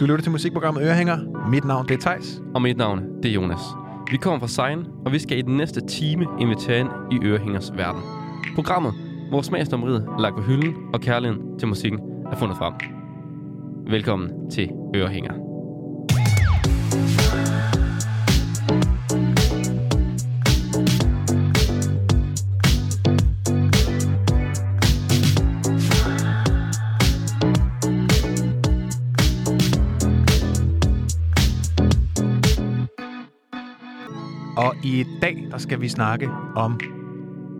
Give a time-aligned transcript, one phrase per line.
[0.00, 1.48] Du lytter til musikprogrammet Ørehænger.
[1.50, 2.42] Mit navn det er Tejs.
[2.54, 3.60] Og mit navn, det er Jonas.
[4.10, 7.72] Vi kommer fra Sein, og vi skal i den næste time invitere ind i Ørehængers
[7.76, 8.02] verden.
[8.54, 8.94] Programmet,
[9.28, 12.00] hvor smagsdommeriet er lagt på hylden, og kærligheden til musikken
[12.32, 12.74] er fundet frem.
[13.90, 15.49] Velkommen til Ørehænger.
[34.84, 36.80] I dag, der skal vi snakke om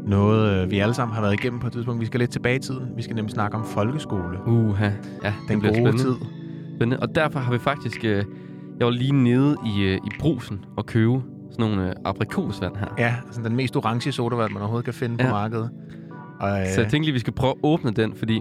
[0.06, 2.00] noget, øh, vi alle sammen har været igennem på et tidspunkt.
[2.00, 2.88] Vi skal lidt tilbage i tiden.
[2.96, 4.38] Vi skal nemlig snakke om folkeskole.
[4.46, 4.90] Uha, ja,
[5.26, 6.02] det Den bliver gode spændende.
[6.02, 6.14] tid.
[6.76, 7.00] spændende.
[7.00, 8.04] Og derfor har vi faktisk...
[8.04, 8.24] Øh,
[8.78, 12.86] jeg var lige nede i, øh, i brusen og købe sådan nogle øh, aprikosvand her.
[12.98, 15.30] Ja, altså den mest orange sodavand, man overhovedet kan finde på Ja.
[15.32, 15.70] markedet.
[16.40, 18.40] Og, øh, Så jeg tænkte lige, vi skal prøve at åbne den, fordi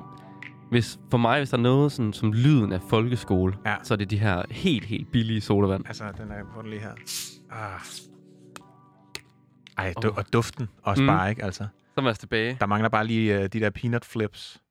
[0.72, 3.76] hvis, for mig, hvis der er noget sådan, som lyden af folkeskole, Ja.
[3.84, 5.84] så er det de her helt, helt billige sodavand.
[5.88, 6.91] Altså, den er på den lige her.
[7.52, 7.80] Ah.
[9.80, 11.08] Ej, du, og duften også Mm.
[11.08, 11.44] bare, ikke?
[11.44, 12.58] Altså, Så var jeg tilbage.
[12.60, 14.62] der mangler bare lige uh, de der peanut flips.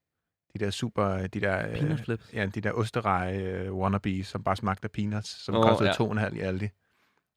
[0.54, 1.68] De der super, de der...
[1.68, 2.30] øh, Peanut flips.
[2.32, 5.94] Ja, de der osterej uh, wannabes, som bare smagte af peanuts, som Åh, oh, kostede
[6.00, 6.04] ja.
[6.10, 6.68] en halv i Aldi.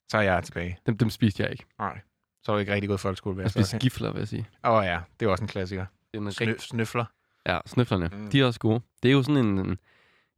[0.09, 0.77] Så er jeg tilbage.
[0.85, 1.65] Dem, dem spiste jeg ikke.
[1.79, 1.99] Nej.
[2.43, 4.27] Så er jeg ikke rigtig gået i folkeskole, vil Jeg jeg spiste gifler, vil jeg
[4.27, 4.45] sige.
[4.63, 5.85] Åh oh, ja, det er også en klassiker.
[6.11, 6.61] Det er en Snø, rigtig...
[6.61, 7.05] snøfler.
[7.47, 8.09] Ja, snøflerne.
[8.13, 8.29] Mm.
[8.29, 8.81] De er også gode.
[9.03, 9.77] Det er jo sådan en, en,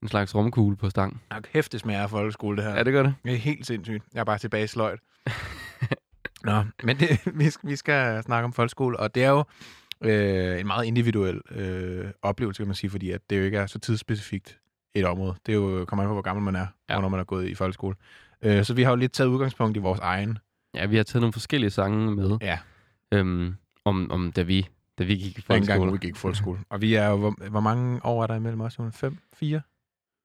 [0.02, 1.22] en slags romkugle på stang.
[1.32, 2.76] Ja, kæft, det smager af folkeskole, det her.
[2.76, 3.16] Ja, det gør det.
[3.24, 4.04] Det er helt sindssygt.
[4.14, 5.00] Jeg er bare tilbage i sløjt.
[6.44, 9.44] Nå, men det, vi, skal, vi skal snakke om folkeskole, og det er jo
[10.02, 13.66] øh, en meget individuel øh, oplevelse, kan man sige, fordi at det jo ikke er
[13.68, 14.60] så tidsspecifikt
[14.96, 15.36] et område.
[15.46, 17.00] Det er jo, kommer an på, hvor gammel man er, Ja.
[17.00, 17.96] når man er gået i folkeskole.
[18.42, 20.38] Øh, så vi har jo lidt taget udgangspunkt i vores egen.
[20.76, 22.60] Ja, vi har taget nogle forskellige sange med, Ja,
[23.12, 25.92] øhm, om, om da, vi, da vi gik i dengang folkeskole.
[25.92, 26.60] vi gik i folkeskole.
[26.70, 28.80] Og vi er jo, hvor, hvor mange år er der imellem os?
[28.80, 28.98] Jonas?
[28.98, 29.18] Fem?
[29.34, 29.62] Fire?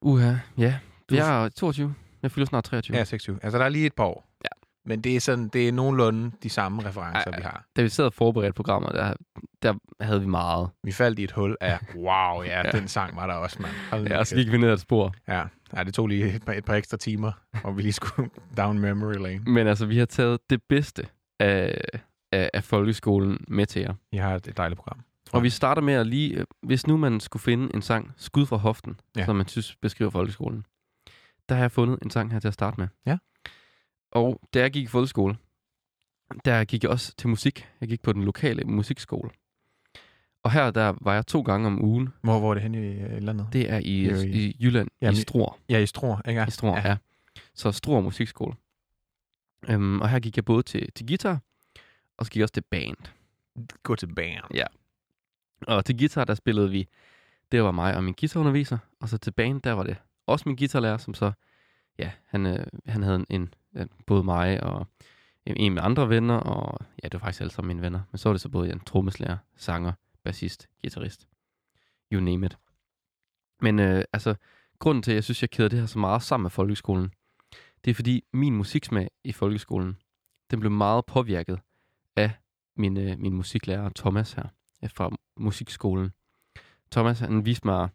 [0.03, 0.79] Uha, ja.
[1.11, 1.95] Du- Jeg er 22.
[2.23, 2.97] Jeg fylder snart 23.
[2.97, 3.39] Ja, 26.
[3.43, 4.28] Altså, der er lige et par år.
[4.89, 4.95] Ja.
[4.95, 7.39] Men det er, sådan, det er nogenlunde de samme referencer, ej.
[7.39, 7.65] vi har.
[7.77, 9.15] Da vi sad og forberedte programmer, der,
[9.63, 10.69] der havde vi meget.
[10.85, 12.71] Vi faldt i et hul af, wow, ja, Ja.
[12.71, 13.73] den sang var der også, mand.
[13.91, 15.15] Hold Ja, og så gik vi ned ad et spor.
[15.29, 15.43] Ja,
[15.77, 17.33] ja det tog lige et par, et par ekstra timer,
[17.65, 19.39] og vi lige skulle down memory lane.
[19.47, 21.07] Men altså, vi har taget det bedste
[21.41, 21.81] af,
[22.33, 23.95] af, af folkeskolen med til jer.
[24.13, 25.01] I har et dejligt program.
[25.33, 28.47] Og vi starter med at lige, øh, hvis nu man skulle finde en sang, Skud
[28.47, 29.21] fra hoften, Ja.
[29.21, 29.27] ja.
[29.27, 30.65] som man synes beskriver folkeskolen,
[31.49, 32.89] der har jeg fundet en sang her til at starte med.
[33.07, 33.17] Ja.
[34.11, 35.37] Og da jeg gik i folkeskole,
[36.45, 37.69] der gik jeg også til musik.
[37.81, 39.31] Jeg gik på den lokale musikskole.
[40.43, 42.09] Og her der var jeg to gange om ugen.
[42.23, 43.49] Hvor, hvor er det hen i øh, landet?
[43.53, 43.85] Det er i,
[44.25, 45.59] i- i Jylland, Jamen, i Struer.
[45.69, 46.45] Ja, i Struer, ikke?
[46.49, 46.83] I Struer, ja.
[46.83, 46.89] ja.
[46.89, 46.97] ja.
[47.55, 48.55] Så Struer Musikskole.
[49.69, 51.39] Øhm, og her gik jeg både til, til guitar,
[52.17, 52.97] og så gik jeg også til band.
[53.83, 54.45] Gå til band.
[54.55, 54.65] Ja.
[55.67, 56.89] Og til guitar, der spillede vi,
[57.53, 59.97] det var mig og min guitarunderviser, og så til band, der var det
[60.27, 61.33] også min guitarlærer, som så,
[61.99, 64.87] ja, han, øh, han havde en, en, både mig og øh,
[65.47, 68.19] en, en med andre venner, og ja, det var faktisk alle sammen mine venner, men
[68.19, 69.93] så var det så både en trommeslager, sanger,
[70.25, 71.29] bassist, guitarist,
[72.13, 72.59] you name it.
[73.61, 74.35] Men øh, altså,
[74.79, 77.13] grunden til, at jeg synes, jeg keder det her så meget sammen med folkeskolen,
[77.85, 79.97] det er fordi min musiksmag i folkeskolen,
[80.51, 81.61] den blev meget påvirket
[82.17, 82.31] af
[82.77, 84.49] min, øh, min musiklærer Thomas her
[84.85, 86.13] øh, fra musikskolen.
[86.91, 87.89] Thomas, han viste mig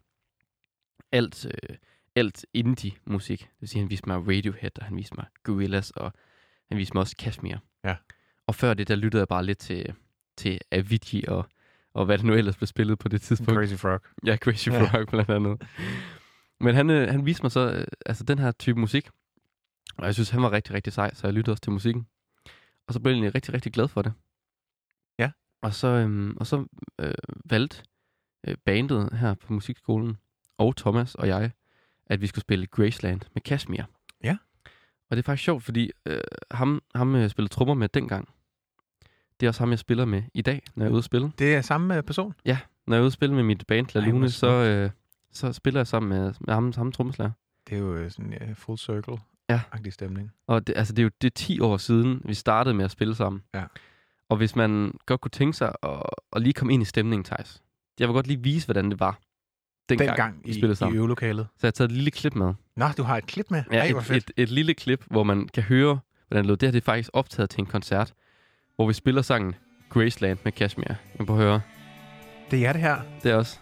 [1.12, 1.76] alt, øh,
[2.16, 3.40] alt indie-musik.
[3.40, 6.12] Det vil sige, han viste mig Radiohead, og han viste mig Gorillaz, og
[6.68, 7.56] han viste mig også Kashmir.
[7.84, 7.96] Ja.
[8.46, 9.94] Og før det, der lyttede jeg bare lidt til,
[10.36, 11.46] til Avicii og,
[11.94, 13.58] og hvad det nu ellers blev spillet på det tidspunkt.
[13.58, 14.00] Crazy Frog.
[14.26, 14.82] Ja, Crazy Ja.
[14.82, 15.62] Frog blandt andet.
[16.60, 19.08] Men han, øh, han viste mig så øh, altså den her type musik,
[19.96, 22.06] og jeg synes, han var rigtig, rigtig sej, så jeg lyttede også til musikken.
[22.86, 24.12] Og så blev jeg egentlig rigtig, rigtig glad for det.
[25.18, 25.30] Ja.
[25.62, 26.66] Og så, øhm, og så
[27.00, 27.14] øh,
[27.44, 27.82] valgte
[28.46, 30.16] øh, bandet her på musikskolen,
[30.58, 31.50] og Thomas og jeg,
[32.06, 33.82] at vi skulle spille Graceland med Kashmir.
[34.24, 34.36] Ja.
[35.10, 36.20] Og det er faktisk sjovt, fordi øh,
[36.50, 38.28] ham, ham jeg spillede trommer med dengang,
[39.40, 41.32] det er også ham, jeg spiller med i dag, når jeg er ude at spille.
[41.38, 42.34] Det er samme øh, person?
[42.86, 44.90] Når jeg er ude at spille med mit band, La Lune, så, øh,
[45.32, 47.30] så spiller jeg sammen med, med ham, ham trommeslager.
[47.68, 49.18] Det er jo øh, sådan en uh, full circle.
[49.48, 49.60] Ja.
[49.90, 50.32] Stemning.
[50.46, 52.90] Og det, altså, det er jo det er 10 år siden, vi startede med at
[52.90, 53.42] spille sammen.
[53.54, 53.64] Ja.
[54.28, 56.02] Og hvis man godt kunne tænke sig at,
[56.32, 57.62] at lige komme ind i stemningen, Thijs.
[58.00, 59.18] Jeg vil godt lige vise, hvordan det var,
[59.88, 60.96] dengang, Dengang vi i, spillede i sammen.
[60.98, 61.46] øvelokalet.
[61.52, 62.54] Så jeg har taget et lille klip med.
[62.76, 63.62] Nå, du har et klip med?
[63.72, 64.32] Ja, Ej, et, fedt.
[64.36, 65.98] et, et lille klip, hvor man kan høre,
[66.28, 66.56] hvordan det lød.
[66.56, 68.12] Det her det er faktisk optaget til en koncert,
[68.76, 69.54] hvor vi spiller sangen
[69.90, 70.94] Graceland med Kashmir.
[71.18, 71.60] Jeg prøve at høre.
[72.50, 72.96] Det er det her.
[73.22, 73.58] Det er også...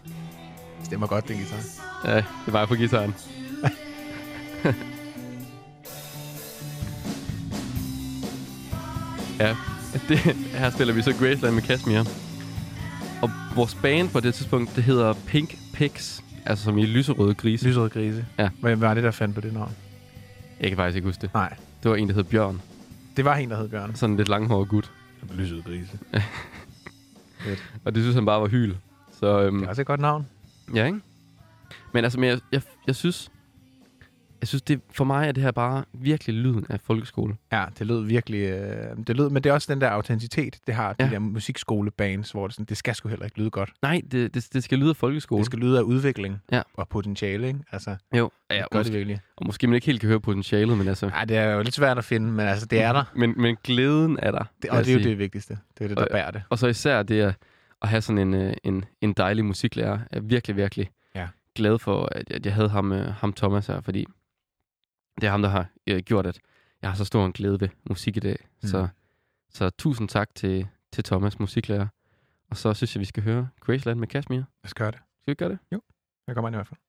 [0.83, 1.57] Stemmer godt, den guitar.
[2.05, 2.15] Ja,
[2.45, 3.13] det var jeg på gitaren.
[9.39, 9.55] ja,
[10.09, 10.17] det,
[10.57, 12.03] her spiller vi så Graceland med Kashmir.
[13.23, 17.67] Og vores band på det tidspunkt, det hedder Pink Pigs Altså som i lyserøde grise.
[17.67, 18.25] Lyserøde grise.
[18.39, 18.49] Ja.
[18.61, 19.71] Hvem var det, der fandt på det navn?
[20.59, 21.33] Jeg kan faktisk ikke huske det.
[21.33, 21.55] Nej.
[21.83, 22.61] Det var en, der hed Bjørn.
[23.17, 23.95] Det var en, der hed Bjørn.
[23.95, 24.91] Sådan en lidt langhåret gut.
[25.33, 25.99] Lyserøde grise.
[27.85, 28.75] Og det synes han bare var hyl.
[29.19, 30.27] Så øhm, Det er også et godt navn.
[30.75, 30.99] Ja, ikke?
[31.93, 33.31] Men altså, men jeg, jeg, jeg synes,
[34.43, 37.35] jeg synes det, for mig er det her bare virkelig lyden af folkeskole.
[37.51, 38.39] Ja, det lød virkelig...
[38.49, 41.09] Øh, det lød, men det er også den der autenticitet, det har de Ja.
[41.09, 43.73] der musikskolebands, hvor det, sådan, det skal sgu heller ikke lyde godt.
[43.81, 45.37] Nej, det, det, det skal lyde af folkeskole.
[45.39, 46.61] Det skal lyde af udvikling Ja.
[46.73, 47.59] og potentiale, ikke?
[47.71, 49.19] Altså, Jo, ja, det gør det måske, virkelig.
[49.37, 51.07] og måske man ikke helt kan høre potentialet, men altså...
[51.09, 53.03] Nej, det er jo lidt svært at finde, men altså, det er der.
[53.15, 54.43] Men, men glæden er der.
[54.61, 55.09] Det, og det er jo sige.
[55.09, 55.57] det vigtigste.
[55.77, 56.43] Det er det, der Og- bærer det.
[56.49, 57.35] Og så især det at,
[57.81, 61.27] at have sådan en, øh, en, en dejlig musiklærer, er virkelig, virkelig Ja.
[61.55, 64.05] glad for, at, at jeg havde ham, øh, ham Thomas her, fordi
[65.21, 66.39] det er ham, der har øh, gjort, at
[66.81, 68.37] jeg har så stor en glæde ved musik i dag.
[68.41, 68.67] Mm.
[68.67, 68.87] Så,
[69.49, 71.87] så tusind tak til, til Thomas, musiklærer.
[72.49, 74.37] Og så synes jeg, vi skal høre Graceland med Kashmir.
[74.37, 74.99] Lad os gøre det.
[75.21, 75.59] Skal vi gøre det?
[76.27, 76.79] Jeg kommer ind i hvert fald.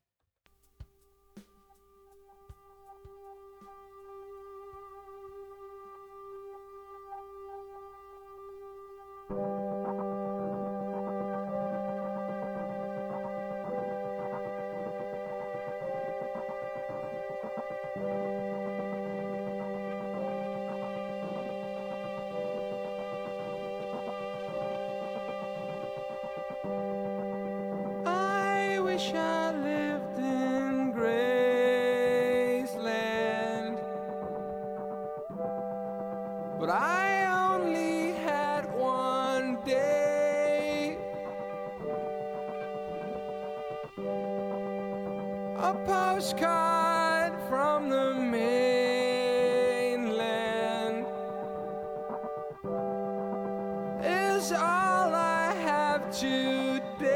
[54.53, 57.14] All I have today.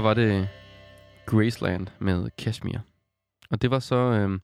[0.00, 0.48] Var det
[1.26, 2.78] Graceland med Kashmir.
[3.50, 4.40] Og det var så øh,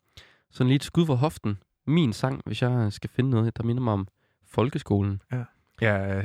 [0.50, 1.58] sådan lige et skud for hoften.
[1.86, 4.08] Min sang, hvis jeg skal finde noget, der minder mig om
[4.46, 5.22] folkeskolen.
[5.32, 5.42] Ja,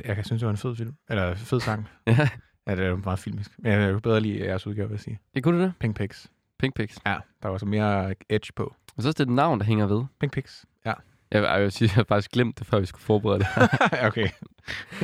[0.05, 0.95] jeg kan synes, det var en fed film.
[1.09, 1.87] Eller fed sang.
[2.07, 2.29] Ja,
[2.67, 3.51] Ja, det er jo meget filmisk.
[3.57, 5.19] Men jeg kan bedre lide jeres udgave, vil jeg sige.
[5.35, 5.73] det kunne du det.
[5.79, 6.31] Pink Pigs.
[6.59, 6.99] Pink Pigs.
[7.05, 8.75] Ja, der var så mere edge på.
[8.97, 10.03] Og så er det et navn, der hænger ved.
[10.19, 10.65] Pink Pigs.
[10.85, 10.93] Ja.
[11.31, 13.47] Jeg, jeg vil sige, jeg har faktisk glemt det, før vi skulle forberede det.
[14.07, 14.27] okay.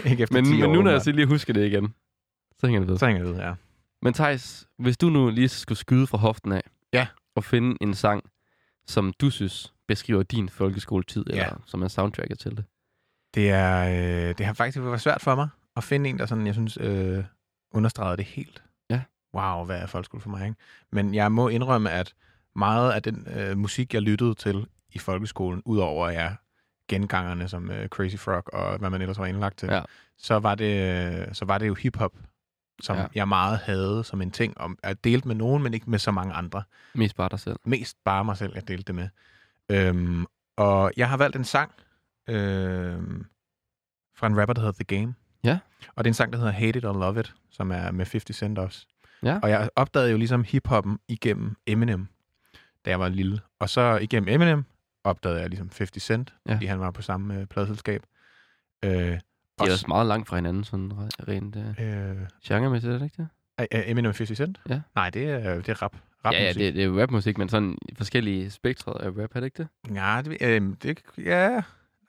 [0.06, 1.94] Ikke efter men, 10 men nu, når jeg lige husker det igen,
[2.58, 2.98] så hænger det ved.
[2.98, 3.54] Så hænger det ved, ja.
[4.02, 6.62] Men Thijs, hvis du nu lige skulle skyde fra hoften af,
[6.94, 7.08] Ja.
[7.36, 8.24] og finde en sang,
[8.88, 11.34] som du synes beskriver din folkeskoletid, Ja.
[11.34, 12.66] eller som er soundtracket til det.
[13.36, 13.80] Det, er,
[14.30, 16.78] øh, det har faktisk været svært for mig at finde en, der sådan, jeg synes,
[16.82, 17.24] øh,
[17.72, 18.64] understregede det helt.
[18.90, 19.02] Ja.
[19.34, 20.58] Wow, hvad er folkeskole for mig, ikke?
[20.92, 22.14] Men jeg må indrømme, at
[22.56, 26.36] meget af den øh, musik, jeg lyttede til i folkeskolen, udover ja,
[26.90, 29.82] gengangerne som øh, Crazy Frog og hvad man ellers var indlagt til, Ja.
[30.18, 32.14] så, var det, så var det jo hiphop,
[32.82, 33.06] som Ja.
[33.16, 36.12] jeg meget havde som en ting, om at delt med nogen, men ikke med så
[36.12, 36.64] mange andre.
[36.96, 37.56] Mest bare dig selv.
[37.66, 39.10] Mest bare mig selv, jeg delte det med.
[39.72, 40.26] Øhm,
[40.58, 41.72] og jeg har valgt en sang
[42.30, 43.26] øhm,
[44.16, 45.16] fra en rapper, der hedder The Game.
[45.44, 45.60] Ja.
[45.96, 48.06] Og det er en sang, der hedder Hate It or Love It, som er med
[48.06, 48.86] 50 Cent også.
[49.24, 49.40] Ja.
[49.44, 52.08] Og jeg opdagede jo ligesom hiphoppen igennem Eminem,
[52.86, 53.40] da jeg var lille.
[53.60, 54.66] Og så igennem Eminem
[55.04, 56.54] opdagede jeg ligesom 50 Cent, ja.
[56.54, 58.04] fordi han var på samme øh, pladselskab.
[58.86, 59.20] Øh,
[59.60, 62.98] De er og også meget langt fra hinanden, sådan re- rent øh, øh, genremæssigt, er
[62.98, 63.90] det ikke det?
[63.90, 64.60] Eminem 50 Cent?
[64.70, 64.82] Ja.
[64.96, 65.96] Nej, det er, det er rap.
[66.26, 69.44] rap ja, ja, det, det er rapmusik, men sådan forskellige spektrer af rap, er det
[69.44, 69.96] ikke det?
[69.96, 71.62] Ja, det, øh, det, ja.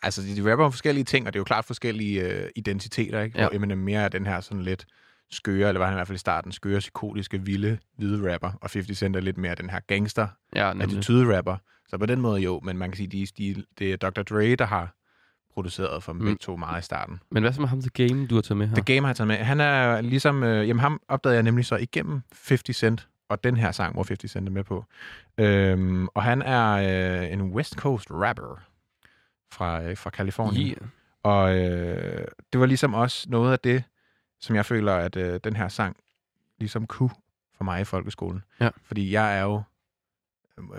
[0.02, 3.21] Altså, de, de rapper om forskellige ting, og det er jo klart forskellige øh, identiteter,
[3.21, 3.38] ikke?
[3.38, 3.49] Ja.
[3.49, 4.87] Hvor Eminem mere er den her sådan lidt
[5.31, 8.71] skøre, eller var han i hvert fald i starten, skøre, psykotiske, vilde, hvide rapper, og
[8.73, 10.85] 50 Cent er lidt mere den her gangster, Ja, nemlig.
[10.99, 11.57] attitude-rapper.
[11.88, 14.23] Så på den måde jo, men man kan sige, de, de, det er Dr.
[14.23, 14.95] Dre, der har
[15.59, 16.27] produceret for dem Mm.
[16.27, 17.21] begge to meget i starten.
[17.31, 18.75] Men hvad så med ham The Game, du har taget med her?
[18.75, 19.37] The Game har jeg taget med.
[19.37, 23.57] Han er ligesom, øh, jamen ham opdagede jeg nemlig så igennem 50 Cent, og den
[23.57, 24.85] her sang, hvor 50 Cent er med på.
[25.38, 26.71] Øhm, og han er
[27.23, 28.61] øh, en West Coast rapper
[29.53, 30.67] fra, øh, fra Kalifornien.
[30.69, 30.88] Yeah.
[31.23, 33.85] Og øh, det var ligesom også noget af det,
[34.41, 35.97] som jeg føler, at øh, den her sang
[36.59, 37.11] ligesom kunne
[37.57, 38.43] for mig i folkeskolen.
[38.61, 38.69] Ja.
[38.85, 39.62] Fordi jeg er jo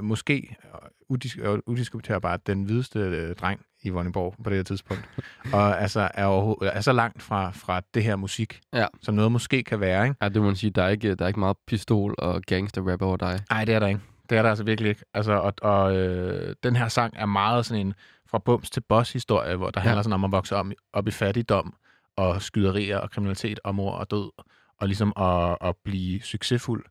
[0.02, 5.10] måske øh, udis- øh, udiskuterbart den hvideste øh, dreng i Vordingborg på det her tidspunkt.
[5.54, 8.88] og altså er, er så langt fra, fra det her musik, Ja.
[9.02, 10.04] som noget måske kan være.
[10.06, 10.16] Ikke?
[10.22, 12.92] Ja, det må man sige, der er ikke, der er ikke meget pistol og gangster
[12.92, 13.40] rap over dig.
[13.50, 14.02] Nej, det er der ikke.
[14.30, 15.02] Det er der altså virkelig ikke.
[15.14, 17.94] Altså, og og øh, den her sang er meget sådan en
[18.30, 19.84] fra bums til boss historie, hvor der ja.
[19.84, 21.74] handler sådan om at vokse om, op i fattigdom
[22.18, 24.32] og skyderier og kriminalitet og mor og død,
[24.80, 26.86] og ligesom at, at blive succesfuld.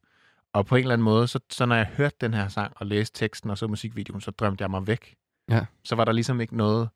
[0.54, 2.86] Og på en eller anden måde, så, så når jeg hørte den her sang og
[2.86, 5.14] læste teksten og så musikvideoen, så drømte jeg mig væk.
[5.50, 5.64] Ja.
[5.84, 6.88] Så var der ligesom ikke noget,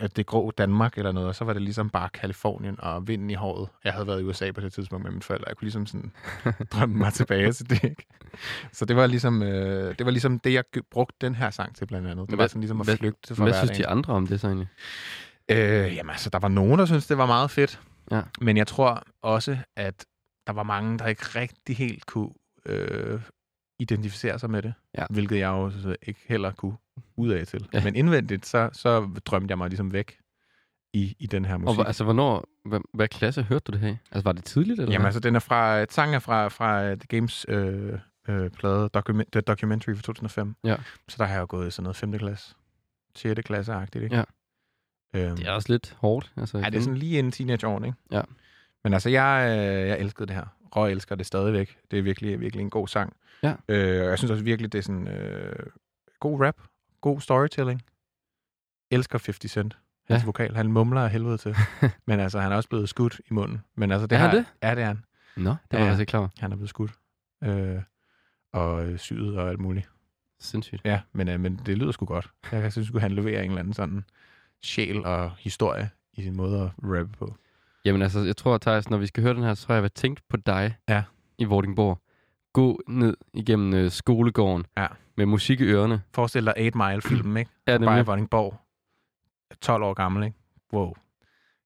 [0.00, 3.30] at det grå Danmark eller noget, og så var det ligesom bare Kalifornien og vinden
[3.30, 3.68] i håret.
[3.84, 5.48] Jeg havde været i USA på det tidspunkt med mine forældre.
[5.48, 6.12] Jeg kunne ligesom sådan
[6.72, 8.06] drømme mig tilbage til det, ikke?
[8.72, 11.86] Så det var ligesom, øh, det var ligesom det, jeg brugte den her sang til
[11.86, 12.26] blandt andet.
[12.26, 13.66] Det Hvad- var sådan ligesom at hvad- flygte fra Hvad hverdagen.
[13.68, 14.68] synes de andre om det så egentlig?
[15.50, 17.80] Øh, jamen altså, der var nogen, der syntes, det var meget fedt.
[18.10, 18.22] Ja.
[18.40, 20.06] Men jeg tror også, at
[20.46, 22.30] der var mange, der ikke rigtig helt kunne
[22.68, 23.20] øh,
[23.78, 24.74] identificere sig med det.
[24.98, 25.06] Ja.
[25.10, 26.76] Hvilket jeg jo så ikke heller kunne
[27.16, 27.68] ud af til.
[27.72, 27.84] Ja.
[27.84, 30.18] Men indvendigt, så, så drømte jeg mig ligesom væk
[30.92, 31.76] i, i den her Og musik.
[31.76, 33.96] hvor- altså, hvornår, hvad, hvad klasse hørte du det her?
[34.12, 35.06] Altså, var det tidligt, eller Jamen hvad?
[35.06, 38.88] altså, den er fra, et sang er fra, fra øh, The Games øh, øh, plade,
[38.88, 40.54] document, The Documentary fra 2005.
[40.64, 40.76] Ja.
[41.08, 42.12] Så der har jeg jo gået i sådan noget 5.
[42.18, 42.54] klasse,
[43.14, 43.40] 6.
[43.46, 44.16] klasse-agtigt, ikke?
[44.16, 44.24] Ja.
[45.14, 46.32] Øhm, Det er også lidt hårdt.
[46.36, 47.98] Altså, Ja, det er sådan lige inden teenageårene, ikke?
[48.12, 48.22] Ja.
[48.84, 50.46] Men altså, jeg, øh, jeg elskede det her.
[50.76, 51.78] Røg elsker det stadigvæk.
[51.90, 53.16] Det er virkelig, virkelig en god sang.
[53.42, 53.54] Ja.
[53.68, 55.66] Øh, og jeg synes også virkelig, det er sådan øh,
[56.20, 56.56] god rap,
[57.00, 57.82] god storytelling.
[58.90, 59.76] Elsker 50 Cent.
[60.08, 60.26] Hans Ja.
[60.26, 60.54] vokal.
[60.56, 61.56] Han mumler af helvede til.
[62.06, 63.62] Men altså, han er også blevet skudt i munden.
[63.74, 64.46] Men altså, det Er han her, det?
[64.62, 65.04] Ja, det er han.
[65.36, 66.30] Nå, det var Ja, jeg altså ikke klar.
[66.38, 66.92] Han er blevet skudt.
[67.44, 67.82] Øh,
[68.52, 69.90] og øh, syet og alt muligt.
[70.40, 70.80] Sindssygt.
[70.84, 72.30] Ja, men, øh, men det lyder sgu godt.
[72.52, 74.04] Jeg synes, at han leverer en eller anden sådan
[74.62, 77.36] sjæl og historie i sin måde at rappe på.
[77.86, 79.92] Jamen altså, jeg tror, Thijs, når vi skal høre den her, så har jeg været
[79.92, 81.02] tænkt på dig Ja.
[81.38, 81.98] i Vordingborg.
[82.52, 84.86] Gå ned igennem øh, skolegården Ja.
[85.16, 86.02] med musik i ørerne.
[86.14, 87.50] Forestil dig 8 Mile-filmen, ikke?
[87.66, 88.06] Ja, Bare i nemlig.
[88.06, 88.60] Vordingborg.
[89.60, 90.36] 12 år gammel, ikke?
[90.72, 90.92] Wow.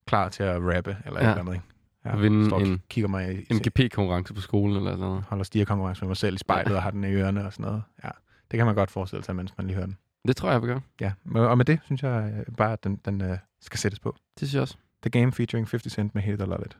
[0.06, 1.26] Klar til at rappe, eller Ja.
[1.26, 1.32] ja.
[1.32, 1.64] et eller andet, ikke?
[2.04, 5.22] Ja, Vinde står en- kigger mig i, i MGP-konkurrence på skolen eller sådan noget.
[5.28, 7.82] holder stigerkonkurrence med mig selv i spejlet og har den i ørerne og sådan noget.
[8.04, 8.10] Ja,
[8.50, 9.96] det kan man godt forestille sig, mens man lige hører den.
[10.28, 10.80] Det tror jeg, jeg vil gøre.
[11.00, 14.16] Ja, og med det synes jeg øh, bare, at den, den uh, skal sættes på.
[14.40, 14.76] Det synes jeg også.
[15.02, 16.76] The Game featuring 50 Cent med Hate Love It.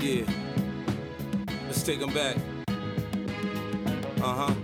[0.00, 0.24] Yeah.
[1.66, 2.36] Let's take them back.
[4.22, 4.54] Uh huh.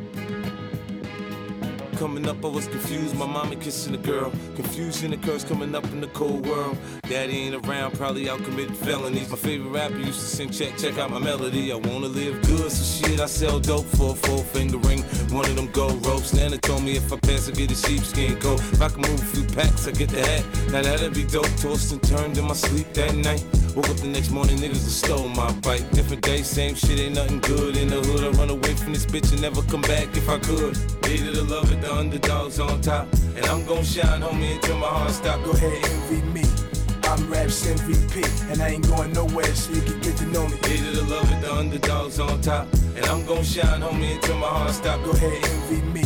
[2.03, 3.15] Coming up, I was confused.
[3.15, 4.33] My mama kissing a girl.
[4.57, 6.77] Confusion occurs coming up in the cold world.
[7.03, 9.31] Daddy ain't around, probably out committing felonies.
[9.31, 11.71] My favorite rapper used to sing, check, check out my melody.
[11.71, 15.03] I wanna live good, so shit, I sell dope for a four finger ring.
[15.31, 16.35] One of them gold ropes.
[16.35, 18.59] Nana told me if I pass, I get a sheepskin coat.
[18.73, 20.45] If I can move a few packs, I get the hat.
[20.73, 21.55] Now that'd be dope.
[21.59, 23.45] Tossed and turned in my sleep that night.
[23.75, 25.89] Woke up the next morning, niggas have stole my bike.
[25.93, 27.75] Different day, same shit, ain't nothing good.
[27.75, 30.39] In the hood, I run away from this bitch and never come back if I
[30.41, 30.77] could.
[31.03, 33.09] Hated to love it, the underdogs on top.
[33.35, 35.43] And I'm gon' shine, homie, until my heart stop.
[35.43, 36.45] Go ahead, envy me.
[37.05, 40.57] I'm Raps MVP, and I ain't going nowhere, so you can get to know me.
[40.65, 42.69] Hated to love it, the underdogs on top.
[42.95, 45.03] And I'm gon' shine, homie, until my heart stop.
[45.03, 46.05] Go ahead, envy me.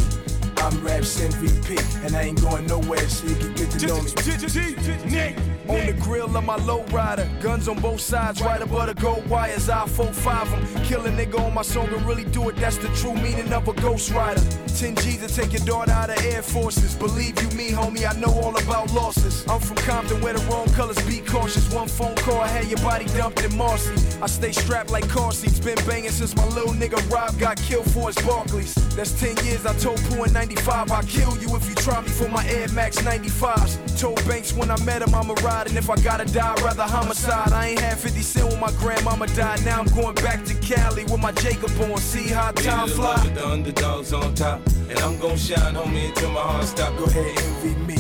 [0.58, 5.55] I'm Raps MVP, and I ain't going nowhere, so you can get to know me.
[5.68, 9.68] On the grill of my lowrider, guns on both sides, right above the gold wires.
[9.68, 12.56] I 4-5 them, kill a nigga on my song and really do it.
[12.56, 14.42] That's the true meaning of a ghost rider.
[14.76, 16.94] 10 G's to take your daughter out of Air Forces.
[16.94, 19.44] Believe you me, homie, I know all about losses.
[19.48, 21.72] I'm from Compton where the wrong colors be cautious.
[21.72, 23.94] One phone call, I had your body dumped in Marcy.
[24.20, 27.90] I stay strapped like car seats, been banging since my little nigga Rob got killed
[27.90, 28.74] for his Barclays.
[28.94, 32.08] That's 10 years, I told Pooh in 95, I'll kill you if you try me
[32.08, 33.98] for my Air Max 95s.
[33.98, 36.82] Told Banks when I met him, I'ma ride, and if I gotta die, I'd rather
[36.82, 37.52] homicide.
[37.52, 39.64] I ain't had 50 cent when my grandmama died.
[39.64, 41.96] Now I'm going back to Cali with my Jacob on.
[41.98, 43.14] See how time Hated to fly.
[43.16, 44.60] love it, the underdogs on top.
[44.90, 46.96] And I'm gon' shine, homie, until my heart stop.
[46.98, 47.96] Go ahead, envy me.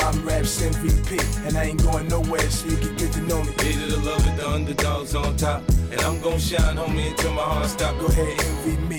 [0.00, 3.52] I'm Raps MVP, and I ain't going nowhere, so you can get to know me.
[3.58, 5.62] Hated the love it, the underdogs on top.
[5.92, 7.98] And I'm gon' shine, homie, until my heart stop.
[8.00, 8.98] Go ahead, envy me.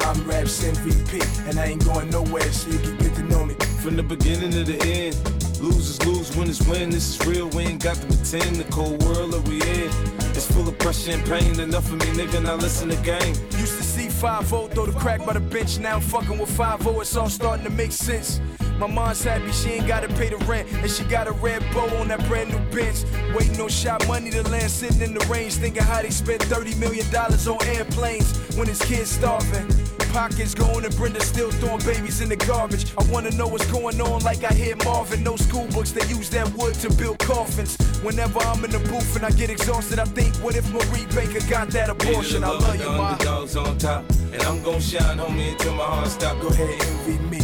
[0.00, 3.54] I'm Raps MVP, and I ain't going nowhere, so you can get to know me.
[3.82, 5.14] From the beginning to the end,
[5.60, 6.90] losers lose, winners win.
[6.90, 8.56] This is real, we ain't got to pretend.
[8.56, 9.90] The cold world that we in
[10.36, 11.58] is full of pressure and pain.
[11.60, 13.34] Enough of me, nigga, now listen to game.
[13.58, 15.78] Used to see 5 throw the crack by the bench.
[15.78, 18.40] Now I'm fucking with 5 it's all starting to make sense.
[18.78, 21.86] My mom's happy she ain't gotta pay the rent, and she got a red bow
[21.98, 23.04] on that brand new bench.
[23.34, 26.76] Waiting on shot money to land, sitting in the range, thinking how they spent 30
[26.76, 29.79] million dollars on airplanes when his kids starving.
[30.12, 32.92] Pockets going and Brenda still throwing babies in the garbage.
[32.98, 35.22] I wanna know what's going on, like I hear Marvin.
[35.22, 37.76] No school books, they use that wood to build coffins.
[38.02, 41.46] Whenever I'm in the booth and I get exhausted, I think, what if Marie Baker
[41.48, 42.42] got that abortion?
[42.42, 43.12] I love you, the ma.
[43.12, 44.04] underdogs on top.
[44.32, 46.40] And I'm gon' shine, homie, until my heart stop.
[46.40, 47.40] Go ahead, envy me.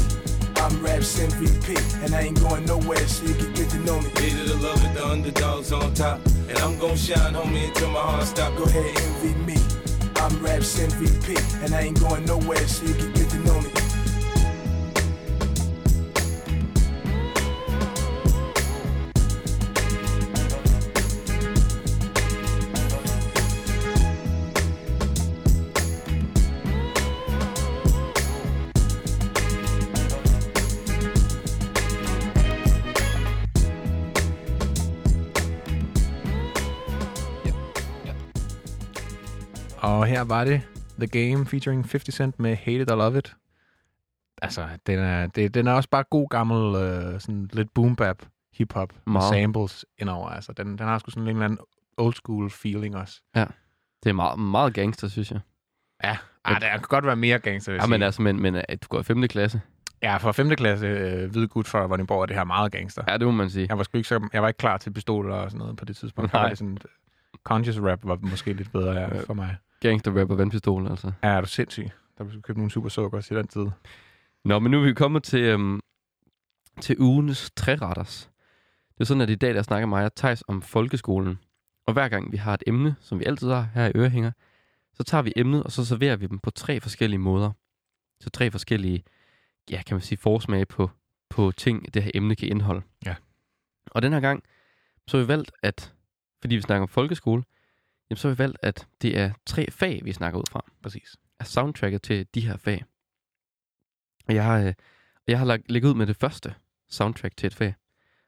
[0.56, 4.08] I'm Raps MVP, and I ain't going nowhere, so you can get to know me.
[4.16, 6.20] Hated to love it, the underdogs on top.
[6.48, 8.56] And I'm gon' shine, homie, until my heart stop.
[8.56, 9.75] Go ahead, envy me.
[10.26, 13.38] I'm Raps MVP, and I ain't going nowhere, so you can get to
[40.16, 40.62] her var det
[40.98, 43.36] The Game featuring 50 Cent med Hate It or Love It.
[44.42, 48.22] Altså, den er, det, den er også bare god gammel, øh, sådan lidt boom bap
[48.52, 50.28] hip-hop med samples indover.
[50.28, 51.58] Altså, den, den har sgu sådan en eller anden
[51.96, 53.20] old school feeling også.
[54.04, 55.40] Det er meget, meget gangster, synes jeg.
[56.04, 58.54] Ja, ah, der kan godt være mere gangster, vil jeg Ja, men altså, men, men
[58.54, 59.22] øh, du går i 5.
[59.28, 59.60] klasse.
[60.02, 60.50] Ja, for 5.
[60.50, 63.02] klasse øh, hvide gut fra Vordingborg er det her meget gangster.
[63.08, 63.66] Ja, det må man sige.
[63.68, 65.84] Jeg var, sgu ikke så, jeg var ikke klar til pistoler og sådan noget på
[65.84, 66.32] det tidspunkt.
[66.32, 66.42] Nej.
[66.42, 66.54] Nej.
[66.54, 66.90] Sådan, øh,
[67.44, 69.20] conscious rap var måske lidt bedre ja, Ja.
[69.20, 69.56] for mig.
[69.80, 71.12] Gangster rapper vandpistol, altså.
[71.22, 71.88] Ja, er du sindssyg?
[72.18, 73.66] Der blev købt nogle super sukker til den tid.
[74.44, 75.80] Nå, men nu er vi kommet til, øhm,
[76.80, 78.30] til ugens træretters.
[78.94, 81.38] Det er sådan, at i dag der snakker mig og Thijs om folkeskolen.
[81.86, 84.32] Og hver gang vi har et emne, som vi altid har her i Ørehænger,
[84.94, 87.52] så tager vi emnet, og så serverer vi dem på tre forskellige måder.
[88.20, 89.04] Så tre forskellige,
[89.70, 90.90] ja, kan man sige, forsmag på,
[91.30, 92.82] på ting, det her emne kan indeholde.
[93.06, 93.14] Ja.
[93.90, 94.42] Og den her gang,
[95.08, 95.94] så har vi valgt, at,
[96.40, 97.42] fordi vi snakker om folkeskole,
[98.10, 101.16] jamen, så har vi valgt, at det er tre fag, vi snakker ud fra Præcis.
[101.40, 102.84] er soundtracket til de her fag.
[104.28, 104.74] Og jeg har, øh,
[105.26, 106.54] jeg har lagt, lægget ud med det første
[106.88, 107.74] soundtrack til et fag.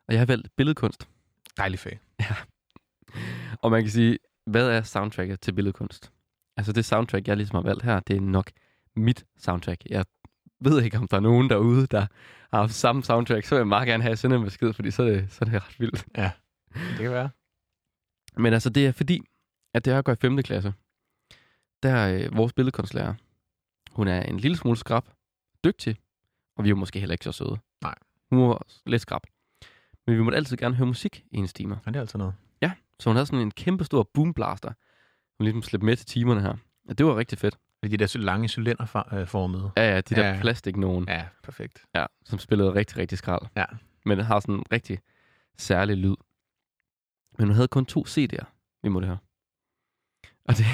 [0.09, 1.09] Og jeg har valgt billedkunst.
[1.57, 2.01] Dejlig fag.
[3.63, 6.13] Og man kan sige, hvad er soundtracket til billedkunst?
[6.57, 8.51] Altså det soundtrack, jeg ligesom har valgt her, det er nok
[8.97, 9.83] mit soundtrack.
[9.91, 10.05] Jeg
[10.61, 12.07] ved ikke, om der er nogen derude, der
[12.51, 13.45] har haft samme soundtrack.
[13.45, 15.49] Så vil jeg meget gerne have sendt en besked, fordi så er det, så er
[15.49, 16.05] det ret vildt.
[16.75, 17.31] Det kan være.
[18.37, 19.23] Men altså, det er fordi,
[19.79, 20.43] at det er at gå i 5.
[20.43, 20.75] klasse.
[21.83, 23.15] Der er øh, vores billedkunstlærer.
[23.93, 25.05] Hun er en lille smule skrab,
[25.65, 25.97] dygtig,
[26.57, 27.59] og vi er jo måske heller ikke så søde.
[27.83, 27.95] Nej.
[28.31, 29.21] Hun var lidt skrab.
[30.07, 31.77] Men vi måtte altid gerne høre musik i hendes timer.
[31.85, 32.35] Men det er altid noget.
[33.01, 34.73] Så hun havde sådan en kæmpe stor boomblaster.
[35.39, 36.55] Hun ligesom slæbte med til timerne her.
[36.89, 37.59] Og det var rigtig fedt.
[37.83, 39.71] De der så lange cylinderformede.
[39.77, 40.39] Ja, ja, de der Ja.
[40.41, 41.85] plastik nogen, Ja, perfekt.
[41.95, 43.43] ja, som spillede rigtig, rigtig skrald.
[43.57, 43.65] Ja.
[44.05, 44.99] Men har sådan en rigtig
[45.59, 46.15] særlig lyd.
[47.39, 48.45] Men hun havde kun to CD'er,
[48.83, 49.19] vi måtte høre.
[50.49, 50.67] Og, det,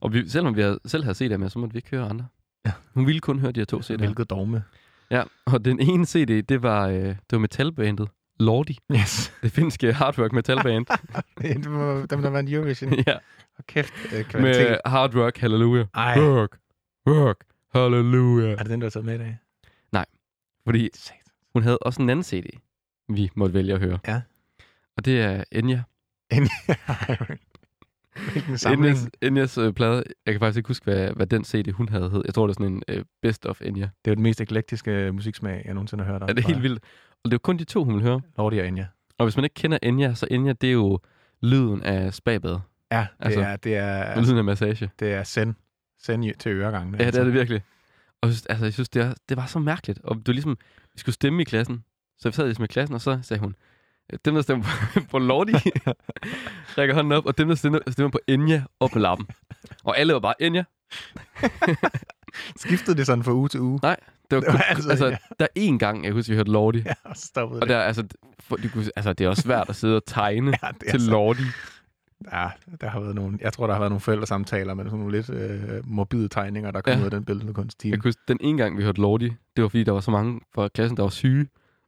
[0.00, 2.26] og vi, selvom vi havde, selv havde CD'er med, så måtte vi ikke høre andre.
[2.66, 2.72] Ja.
[2.94, 3.96] Hun ville kun høre de her to CD'er.
[3.96, 4.64] Hvilket dogme.
[5.10, 8.08] Ja, og den ene CD, det var, øh, det var metalbandet
[8.40, 8.78] Lordi.
[8.92, 9.32] Yes.
[9.42, 10.86] Det finske hard rock metalband.
[11.62, 12.94] det var dem, der vandt Eurovision.
[13.06, 13.14] ja,
[13.58, 14.68] Og kæft, øh, kvalitet.
[14.70, 15.86] med hard rock hallelujah.
[15.94, 16.58] Ej, Rock,
[17.08, 18.50] rock, hallelujah.
[18.52, 19.38] er det den, du har taget med i dag?
[20.64, 21.20] Fordi Satan.
[21.52, 22.46] hun havde også en anden CD,
[23.08, 23.98] vi måtte vælge at høre.
[24.06, 24.20] Ja.
[24.96, 25.82] Og det er Enya.
[28.32, 28.96] Hvilken samling?
[28.96, 30.04] Enyas, Enyas øh, plade.
[30.26, 32.22] Jeg kan faktisk ikke huske, hvad, hvad den CD, hun havde hed.
[32.24, 33.82] Jeg tror, det er sådan en øh, Best of Enya.
[34.04, 36.28] Det er jo den mest eklektiske øh, musiksmag, jeg nogensinde har hørt om.
[36.28, 36.84] Er det helt vildt?
[37.10, 38.20] Og det er jo kun de to, hun vil høre.
[38.38, 38.86] Lordi og Enya.
[39.18, 40.98] Og hvis man ikke kender Enya, så Enya, det er jo
[41.42, 42.58] lyden af spabad.
[42.92, 44.90] Ja, det, Altså, er, det, er, Altså, lyden af massage.
[44.98, 45.54] det er send.
[46.02, 46.98] Send til øregangene.
[47.00, 47.62] Ja, det er det virkelig.
[48.22, 50.00] Og jeg synes, altså, jeg synes, det, er, det var så mærkeligt.
[50.04, 50.58] Og det var ligesom,
[50.94, 51.84] vi skulle stemme i klassen.
[52.18, 53.54] Så vi sad ligesom i klassen, og så sagde hun,
[54.24, 55.52] dem, der stemmer på, på Lordi,
[56.78, 59.26] rækker hånden op, og dem, der stemmer, stemmer på Enya, op med lappen.
[59.84, 60.64] Og alle var bare Enya.
[62.56, 63.80] Skiftede det sådan fra uge til uge?
[63.82, 63.96] Nej,
[64.30, 65.18] det var, Det var kun, altid altså, Enya.
[65.40, 66.78] der er én gang, jeg husker, vi hørte Lordi.
[66.86, 67.74] Ja, og stoppede Og det.
[67.74, 68.04] der, altså,
[68.40, 71.10] for, de kunne, altså, det er også svært at sidde og tegne ja, til så,
[71.10, 71.42] Lordi.
[72.32, 72.48] ja,
[72.80, 75.30] der har været nogle, jeg tror, der har været nogle forældresamtaler med sådan nogle lidt
[75.30, 76.98] øh, morbide tegninger, der kom Ja.
[77.00, 77.90] ud af den billedkunstteam.
[77.92, 80.40] Jeg huske, den ene gang, vi hørte Lordi, det var fordi, der var så mange
[80.54, 81.46] fra klassen, der var syge.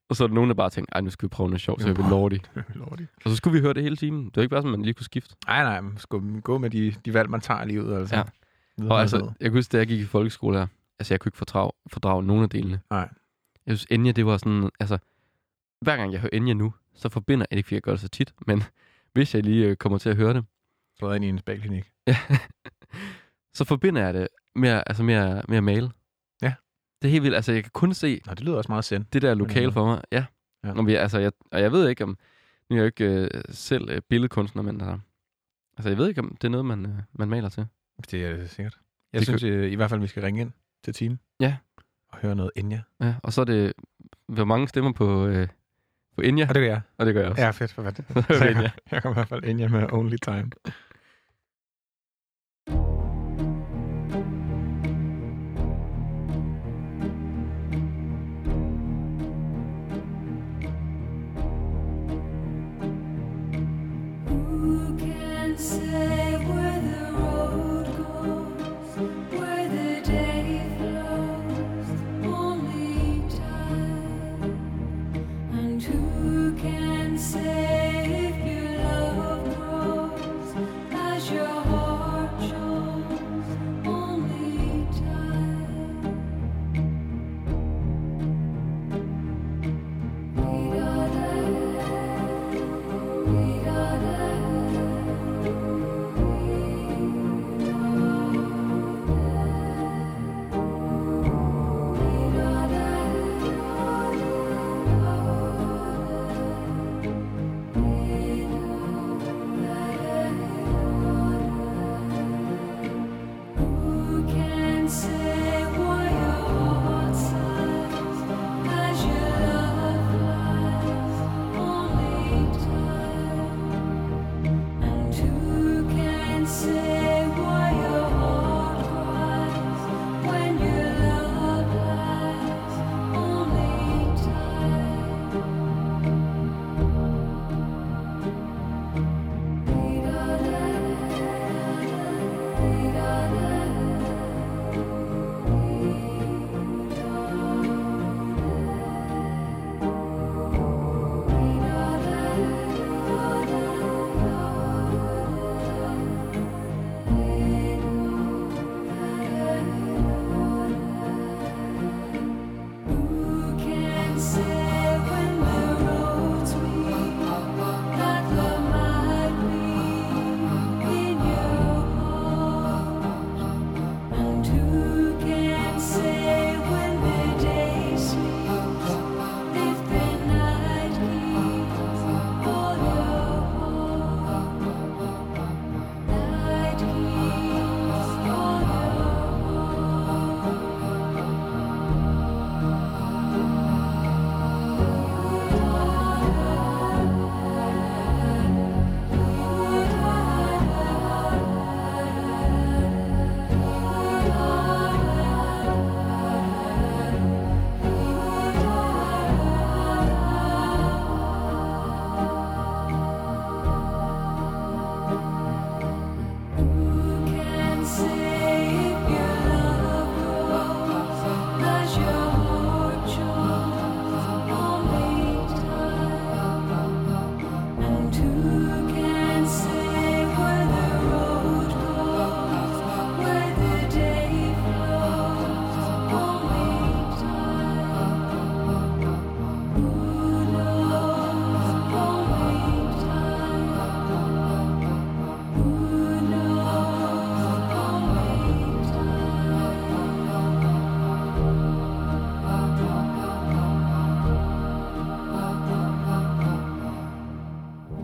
[0.08, 1.80] Og så er der nogen, der bare tænkte, ej, nu skal vi prøve noget sjovt,
[1.82, 2.38] så Nu vi prøver- Lordi.
[2.74, 3.06] Lordi.
[3.24, 4.24] Og så skulle vi høre det hele timen.
[4.24, 5.34] Det var ikke bare sådan, man lige kunne skifte.
[5.46, 7.96] Nej, nej, man skal gå med de, de valg, man tager i livet.
[7.98, 8.16] Altså.
[8.16, 8.22] Ja.
[8.90, 10.66] Og altså, jeg kan huske, da jeg gik i folkeskole her,
[10.98, 12.80] altså jeg kunne ikke fordrage, fordrage nogen af delene.
[12.90, 13.08] Nej.
[13.66, 14.98] Jeg synes, Enya, det var sådan, altså,
[15.80, 18.00] hver gang jeg hører Enya nu, så forbinder jeg det ikke, fordi jeg gør det
[18.00, 18.62] så tit, men
[19.14, 20.44] hvis jeg lige øh, kommer til at høre det,
[21.00, 21.90] Gået ind i en spagklinik.
[23.54, 25.90] så forbinder jeg det med, altså med, med at male.
[27.02, 27.36] Det er helt vildt.
[27.36, 29.04] Altså, jeg kan kun se Nå, det lyder også meget send.
[29.12, 30.02] det der lokale for mig.
[30.12, 30.24] Ja.
[30.64, 30.72] Ja.
[30.72, 32.18] Og, vi, altså, jeg, og jeg ved ikke, om...
[32.70, 34.98] Nu er jeg jo ikke øh, selv øh, billedkunstner, men altså,
[35.76, 37.66] altså, jeg ved ikke, om det er noget, man, øh, man maler til.
[38.10, 38.78] Det er det sikkert.
[39.12, 40.50] Jeg Det synes øh, i hvert fald, vi skal ringe ind
[40.84, 41.18] til team.
[41.40, 41.56] Ja.
[42.08, 42.82] Og høre noget Enya.
[43.00, 43.72] Ja, og så er det,
[44.26, 45.48] hvor mange stemmer på, øh,
[46.16, 46.80] på Enya, Og det gør jeg.
[46.98, 47.42] og det gør jeg også.
[47.42, 47.92] Ja, fedt for hvad.
[48.38, 50.50] Så jeg, jeg kommer i hvert fald Enya med Only Time.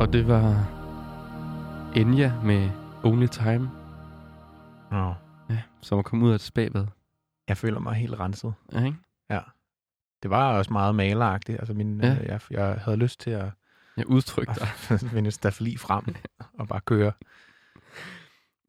[0.08, 0.66] Og det var
[1.96, 2.70] Enya med
[3.04, 3.70] Only Time,
[4.90, 5.14] Nå.
[5.50, 6.86] ja, som er kommet ud af et spabad.
[7.48, 8.54] Jeg føler mig helt renset.
[8.72, 8.96] Ja, ikke?
[9.30, 9.40] Ja.
[10.22, 11.58] Det var også meget maleragtigt.
[11.58, 12.10] Altså min, Ja.
[12.20, 13.44] øh, jeg, jeg havde lyst til at,
[13.96, 14.68] Jeg udtrykte dig.
[14.90, 16.04] at vinde stafeli frem
[16.58, 17.12] og bare køre.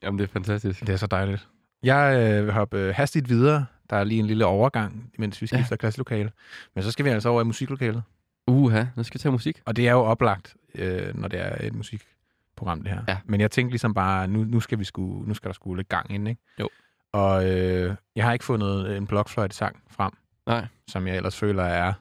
[0.04, 0.80] Jamen, det er fantastisk.
[0.82, 1.48] Det er så dejligt.
[1.84, 3.66] Jeg øh, vil hoppe øh, hastigt videre.
[3.90, 5.76] Der er lige en lille overgang, mens vi skifter ja.
[5.76, 6.32] klasselokale.
[6.76, 8.04] Men så skal vi altså over i musiklokalet.
[8.48, 9.62] Uha, nu skal vi tage musik.
[9.66, 13.02] Og det er jo oplagt, øh, når det er et musikprogram, det her.
[13.08, 13.18] Ja.
[13.26, 15.90] Men jeg tænkte ligesom bare, nu, nu, skal, vi sku, nu skal der sgu lidt
[15.90, 16.42] gang ind, ikke?
[16.60, 16.70] Jo.
[17.14, 20.12] Og øh, jeg har ikke fundet en blokfløjte-sang frem,
[20.48, 20.68] Nej.
[20.88, 21.94] som jeg ellers føler er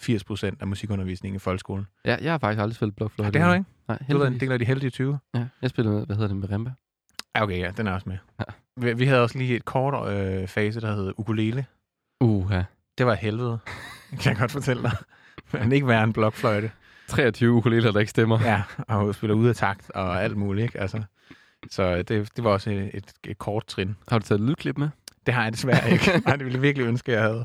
[0.00, 1.86] 80% af musikundervisningen i folkeskolen.
[2.04, 3.26] Ja, jeg har faktisk aldrig spillet blokfløjte.
[3.28, 3.70] Ja, det har du ikke?
[3.88, 4.40] Nej, Du er heldigvis.
[4.40, 5.18] del af de heldige 20.
[5.34, 6.72] Ja, jeg spillede med, hvad hedder det, med Remba.
[7.36, 8.18] Ja, okay, ja, den er også med.
[8.40, 8.44] Ja.
[8.76, 11.66] Vi, vi havde også lige et kort øh, fase, der hed ukulele.
[12.20, 12.62] Uha.
[12.98, 13.58] Det var helvede,
[14.20, 14.92] kan jeg godt fortælle dig.
[15.52, 16.70] Men ikke være en blokfløjte.
[17.08, 18.40] 23 ukuleler, der ikke stemmer.
[18.40, 20.80] Ja, og spiller ud af takt og alt muligt, ikke?
[20.80, 21.02] Altså,
[21.70, 23.96] så det, det var også et, et, et kort trin.
[24.08, 24.88] Har du taget et lydklip med?
[25.26, 26.10] Det har jeg desværre ikke.
[26.26, 27.44] Nej, det ville jeg virkelig ønske, jeg havde.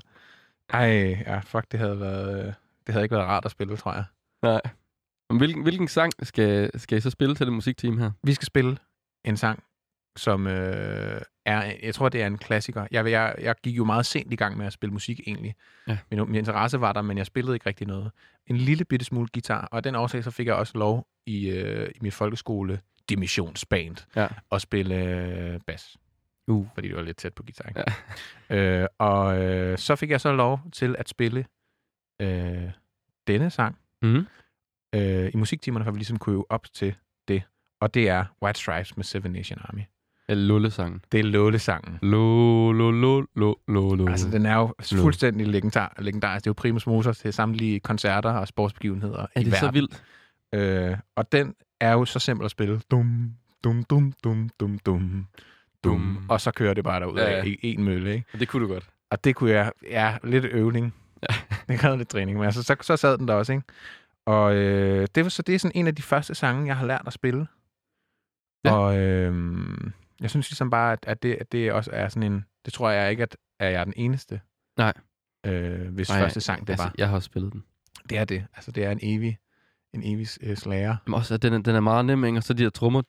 [0.69, 2.39] Ej, ja, fuck, det havde været...
[2.47, 2.53] øh,
[2.87, 4.03] Det havde ikke været rart at spille, tror jeg.
[4.43, 4.61] Nej.
[5.37, 8.11] Hvilken, hvilken sang skal, skal I så spille til det musikteam her?
[8.23, 8.77] Vi skal spille
[9.25, 9.63] en sang,
[10.15, 11.73] som øh, er...
[11.83, 12.87] Jeg tror, det er en klassiker.
[12.91, 15.55] Jeg, jeg, jeg gik jo meget sent i gang med at spille musik, egentlig.
[15.87, 15.97] Ja.
[16.11, 18.11] Min, min interesse var der, men jeg spillede ikke rigtig noget.
[18.47, 21.49] En lille bitte smule guitar, og af den årsag, så fik jeg også lov i,
[21.49, 24.27] øh, i min folkeskole dimissionsband Ja.
[24.51, 25.97] at spille øh, bas.
[26.47, 26.67] Uh.
[26.73, 27.83] Fordi det var lidt tæt på guitar, ikke?
[27.87, 27.93] Ja.
[28.81, 31.45] Øh, og øh, så fik jeg så lov til at spille
[32.21, 32.69] øh,
[33.27, 34.25] denne sang Mm.
[34.95, 36.95] øh, i musiktimerne, for vi ligesom kunne øve op til
[37.27, 37.43] det.
[37.81, 39.81] Og det er White Stripes med Seven Nation Army.
[40.31, 41.01] Eller Lulle-sangen.
[41.11, 41.99] Det er Låle-sangen.
[42.01, 44.07] Lo, lo, lo, lo, lo, lo.
[44.07, 46.43] Altså, den er jo fuldstændig legendar, legendarisk.
[46.43, 49.67] Det er jo primus motor til samtlige koncerter og sportsbegivenheder er i det verden.
[49.67, 50.03] så vildt?
[50.53, 52.81] Øh, og den er jo så simpel at spille.
[52.91, 53.31] Dum,
[53.63, 55.27] dum, dum, dum, dum, dum,
[55.83, 56.25] dum.
[56.29, 58.37] Og så kører det bare derud Ja, ja, i en mølle, ikke?
[58.39, 58.89] Det kunne du godt.
[59.11, 60.93] Og det kunne jeg, ja, lidt øvning.
[61.29, 61.35] Ja.
[61.73, 63.65] det krævede lidt træning, men altså, så, så sad den der også, ikke?
[64.25, 66.85] Og øh, det var så det er sådan en af de første sange, jeg har
[66.85, 67.47] lært at spille.
[68.65, 68.71] Ja.
[68.73, 69.33] Og øh,
[70.21, 72.45] jeg synes ligesom bare, at, at, det, at det også er sådan en...
[72.65, 74.41] Det tror jeg ikke, at er jeg den eneste.
[74.77, 74.93] Nej.
[75.45, 76.93] Øh, hvis Nej, første sang det altså, var.
[76.97, 77.63] Jeg har også spillet den.
[78.09, 78.45] Det er det.
[78.55, 79.37] Altså, det er en evig,
[79.93, 80.95] en evig øh, slager.
[81.05, 82.37] Men også, at den er, den er meget nem, ikke?
[82.37, 83.01] Og så de her trommer.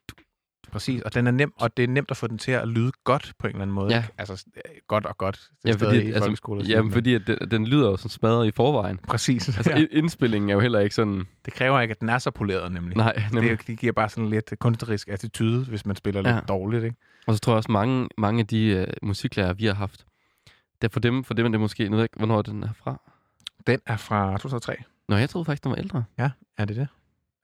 [0.71, 2.93] Præcis, og den er nem, og det er nemt at få den til at lyde
[3.05, 3.91] godt på en eller anden måde.
[3.95, 3.99] Ja.
[4.03, 4.09] ikke?
[4.19, 5.51] Altså, øh, godt og godt.
[5.63, 8.51] Det Ja, fordi, i altså, jamen, fordi at den, den lyder jo sådan smadret i
[8.51, 8.99] forvejen.
[8.99, 9.49] Præcis.
[9.57, 9.87] Altså, ja.
[9.91, 11.25] indspillingen er jo heller ikke sådan...
[11.45, 12.97] Det kræver ikke, at den er så poleret, nemlig.
[12.97, 13.53] Nej, det, nemlig.
[13.53, 16.41] er- det giver bare sådan lidt kunstnerisk attitude, hvis man spiller lidt Ja.
[16.41, 16.97] dårligt, ikke?
[17.27, 20.05] Og så tror jeg også, mange, mange af de uh, musiklærer, vi har haft,
[20.83, 21.85] det er for dem, for dem er det måske...
[21.85, 23.01] Nu ved jeg ikke, hvornår den er fra.
[23.67, 24.77] Den er fra 2003.
[25.09, 26.05] Nå, jeg troede faktisk, den var ældre.
[26.19, 26.89] Ja, er det det?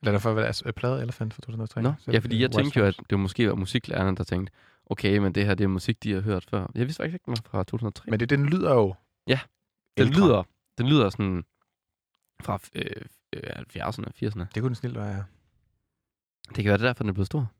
[0.03, 1.83] Eller er det for at være altså, plade Elephant fra 2003?
[1.83, 4.53] Nå, ja, fordi det- jeg tænkte jo, at det måske var musiklærerne, der tænkte,
[4.87, 6.67] okay, men det her, det er musik, de har hørt før.
[6.75, 8.11] Jeg vidste faktisk ikke, den var fra 2003.
[8.11, 8.95] Men det, den lyder jo...
[9.27, 9.41] Ja,
[9.99, 10.21] den ældre.
[10.27, 10.43] lyder,
[10.79, 11.45] den lyder sådan
[12.43, 12.85] fra øh,
[13.33, 14.45] øh, 70'erne, 80'erne.
[14.55, 15.23] Det kunne den snilt være, ja.
[16.49, 17.53] Det kan være det er derfor, den er blevet stor.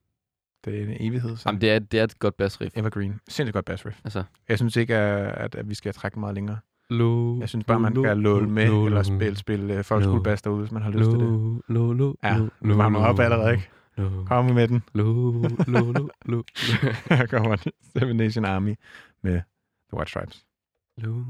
[0.65, 1.37] Det er en evighed.
[1.37, 1.43] Så.
[1.49, 2.77] Jamen, det er, det er et godt bassriff.
[2.77, 3.21] Evergreen.
[3.29, 4.01] Sindssygt godt bass riff.
[4.05, 6.59] Altså, Jeg synes ikke, at, at vi skal trække meget længere.
[6.91, 9.85] Lo, Jeg synes bare, man lo, lo, låle med, lo, eller lo, spille, spille uh,
[9.85, 11.29] folkeskolebass derude, hvis man har lyst til det.
[11.29, 13.69] lo, lo, lo, Ja, lo, nu varmer op allerede, ikke?
[13.97, 14.83] Lo, Kom med den.
[14.95, 15.05] lo,
[15.67, 16.43] lo, lo, lo,
[17.11, 17.57] Her kommer.
[17.99, 18.75] Seven Nation Army
[19.23, 19.41] med
[19.91, 20.45] The White Stripes.
[20.97, 21.25] lo.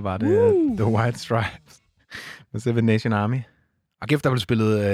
[0.00, 0.76] Var det uh.
[0.76, 1.80] The White Stripes
[2.52, 3.40] med Seven Nation Army.
[4.00, 4.84] Og kæft, der blev spillet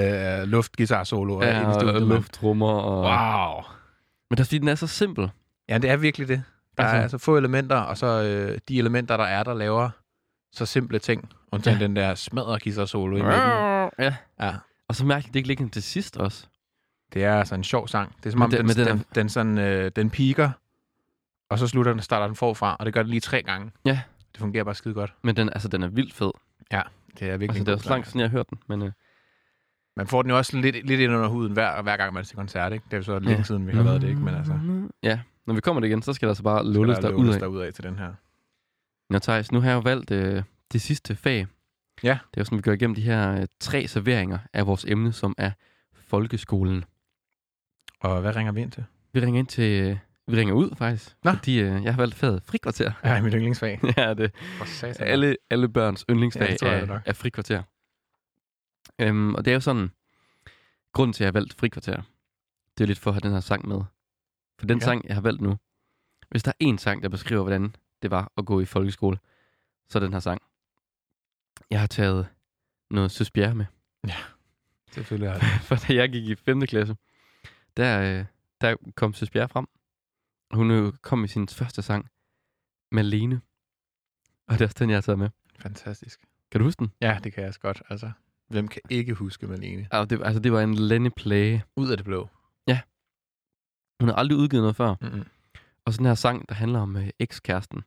[0.42, 1.42] øh, luftguitar-solo.
[1.42, 2.72] Ja, og, og lufttrummer.
[2.72, 3.00] Og...
[3.00, 3.62] Wow.
[4.30, 5.30] Men det er fordi, den er så simpel.
[5.68, 6.42] Ja, det er virkelig det.
[6.78, 9.90] Der altså, er altså få elementer, og så øh, de elementer, der er, der laver
[10.52, 11.28] så simple ting.
[11.52, 11.84] Undtagen Ja.
[11.86, 13.40] den der smadre guitar-solo i midten.
[13.98, 14.14] Ja.
[14.40, 14.54] Ja.
[14.88, 16.46] Og så mærkeligt, det ikke ligger til sidst også.
[17.12, 18.14] Det er altså en sjov sang.
[18.20, 20.50] Det er som om, den- den, den, den den, den, sådan, øh, den piker,
[21.50, 23.70] og så slutter den, starter den forfra, og det gør det lige tre gange.
[23.84, 24.00] Ja.
[24.34, 25.14] Det fungerer bare skide godt.
[25.22, 26.30] Men den, altså, den er vildt fed.
[26.70, 28.58] Det er virkelig Altså, det er også langt siden, jeg har hørt den.
[28.68, 28.92] Men, øh,
[29.96, 32.24] Man får den jo også lidt, lidt ind under huden hver, hver gang, man er
[32.24, 32.72] til koncert.
[32.72, 32.84] Ikke?
[32.84, 33.42] Det er jo så længe Ja.
[33.42, 34.20] siden, vi har været det, ikke?
[34.20, 34.58] Men altså,
[35.02, 37.28] Ja, når vi kommer det igen, så skal der så bare skal lulles der ud
[37.28, 37.40] af.
[37.40, 38.12] derud af til den her.
[39.10, 41.46] Nå, Thijs, nu har jeg jo valgt øh, det sidste fag.
[42.02, 42.08] Ja.
[42.30, 45.12] Det er jo sådan, vi går igennem de her øh, tre serveringer af vores emne,
[45.12, 45.50] som er
[45.94, 46.84] folkeskolen.
[48.00, 48.84] Og hvad ringer vi ind til?
[49.12, 49.82] Vi ringer ind til...
[49.90, 49.96] Øh,
[50.26, 51.16] vi ringer ud, faktisk.
[51.24, 51.32] Nå.
[51.32, 52.92] Fordi øh, jeg har valgt faget frikvarter.
[53.04, 53.80] Ja, mit yndlingsfag.
[53.96, 54.34] ja, det
[54.66, 55.06] satan.
[55.06, 57.62] alle, alle børns yndlingsfag Ja, er, er frikvarter.
[58.98, 59.90] Øhm, og det er jo sådan...
[60.92, 62.02] Grunden til, at jeg har valgt frikvarter,
[62.78, 63.80] det er lidt for at have den her sang med.
[64.58, 64.84] For den Ja.
[64.84, 64.84] ja.
[64.84, 65.56] sang, jeg har valgt nu,
[66.30, 69.18] hvis der er én sang, der beskriver, hvordan det var at gå i folkeskole,
[69.88, 70.42] så er den her sang.
[71.70, 72.26] Jeg har taget
[72.90, 73.64] noget Søs Bjerre med.
[74.90, 75.42] Selvfølgelig er det.
[75.66, 76.60] For da jeg gik i 5.
[76.60, 76.96] klasse,
[77.76, 78.24] der, øh,
[78.60, 79.66] der kom Søs Bjerre frem.
[80.54, 82.08] Hun øh, kom med sin første sang,
[82.92, 83.40] Malene.
[84.46, 85.30] Og det er også den, jeg har taget med.
[85.58, 86.20] Fantastisk.
[86.50, 86.92] Kan du huske den?
[87.00, 87.82] Ja, det kan jeg også godt.
[87.90, 88.12] Altså,
[88.48, 89.88] hvem kan ikke huske Malene?
[89.92, 91.60] Ja, det, altså, det var en Lenny Play.
[91.76, 92.28] Ud af det blå.
[94.00, 94.94] Hun har aldrig udgivet noget før.
[95.00, 95.24] Mm-mm.
[95.84, 97.82] Og sådan her sang, der handler om øh, ekskæresten,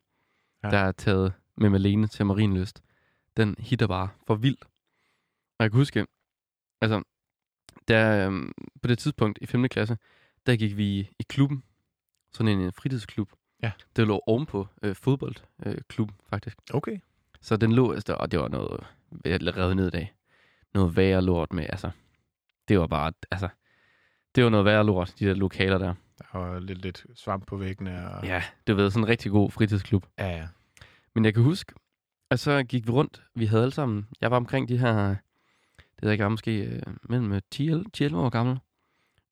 [0.64, 0.68] Ja.
[0.68, 0.78] ja.
[0.78, 2.82] der er taget med Malene til Marienlyst.
[3.38, 4.64] Den hitter bare for vildt.
[5.60, 6.08] Og jeg kan huske,
[6.82, 7.04] altså,
[7.88, 8.52] der, øhm,
[8.82, 9.70] på det tidspunkt i 5.
[9.70, 9.98] klasse,
[10.46, 11.64] der gik vi i klubben.
[12.38, 13.30] Sådan en, en fritidsklub.
[13.64, 13.72] Ja.
[13.96, 16.58] Det lå ovenpå øh, fodboldklub, øh, faktisk.
[16.74, 17.00] Okay.
[17.42, 18.84] Så den lå, altså, og det var noget
[19.26, 20.14] jeg revet ned i dag.
[20.74, 21.90] Noget værre lort med, altså.
[22.68, 23.50] Det var bare, altså.
[24.36, 25.94] Det var noget værre lort, de der lokaler der.
[26.18, 28.12] Der var lidt, lidt svamp på væggene.
[28.12, 28.26] Og...
[28.26, 30.06] Ja, det var sådan en rigtig god fritidsklub.
[30.18, 30.48] Ja, ja.
[31.16, 31.74] Men jeg kan huske,
[32.30, 33.24] at så gik vi rundt.
[33.36, 35.08] Vi havde alle sammen, jeg var omkring de her,
[35.78, 38.60] det ved jeg ikke, måske øh, mellem øh, 10 11 10-11 år gammel.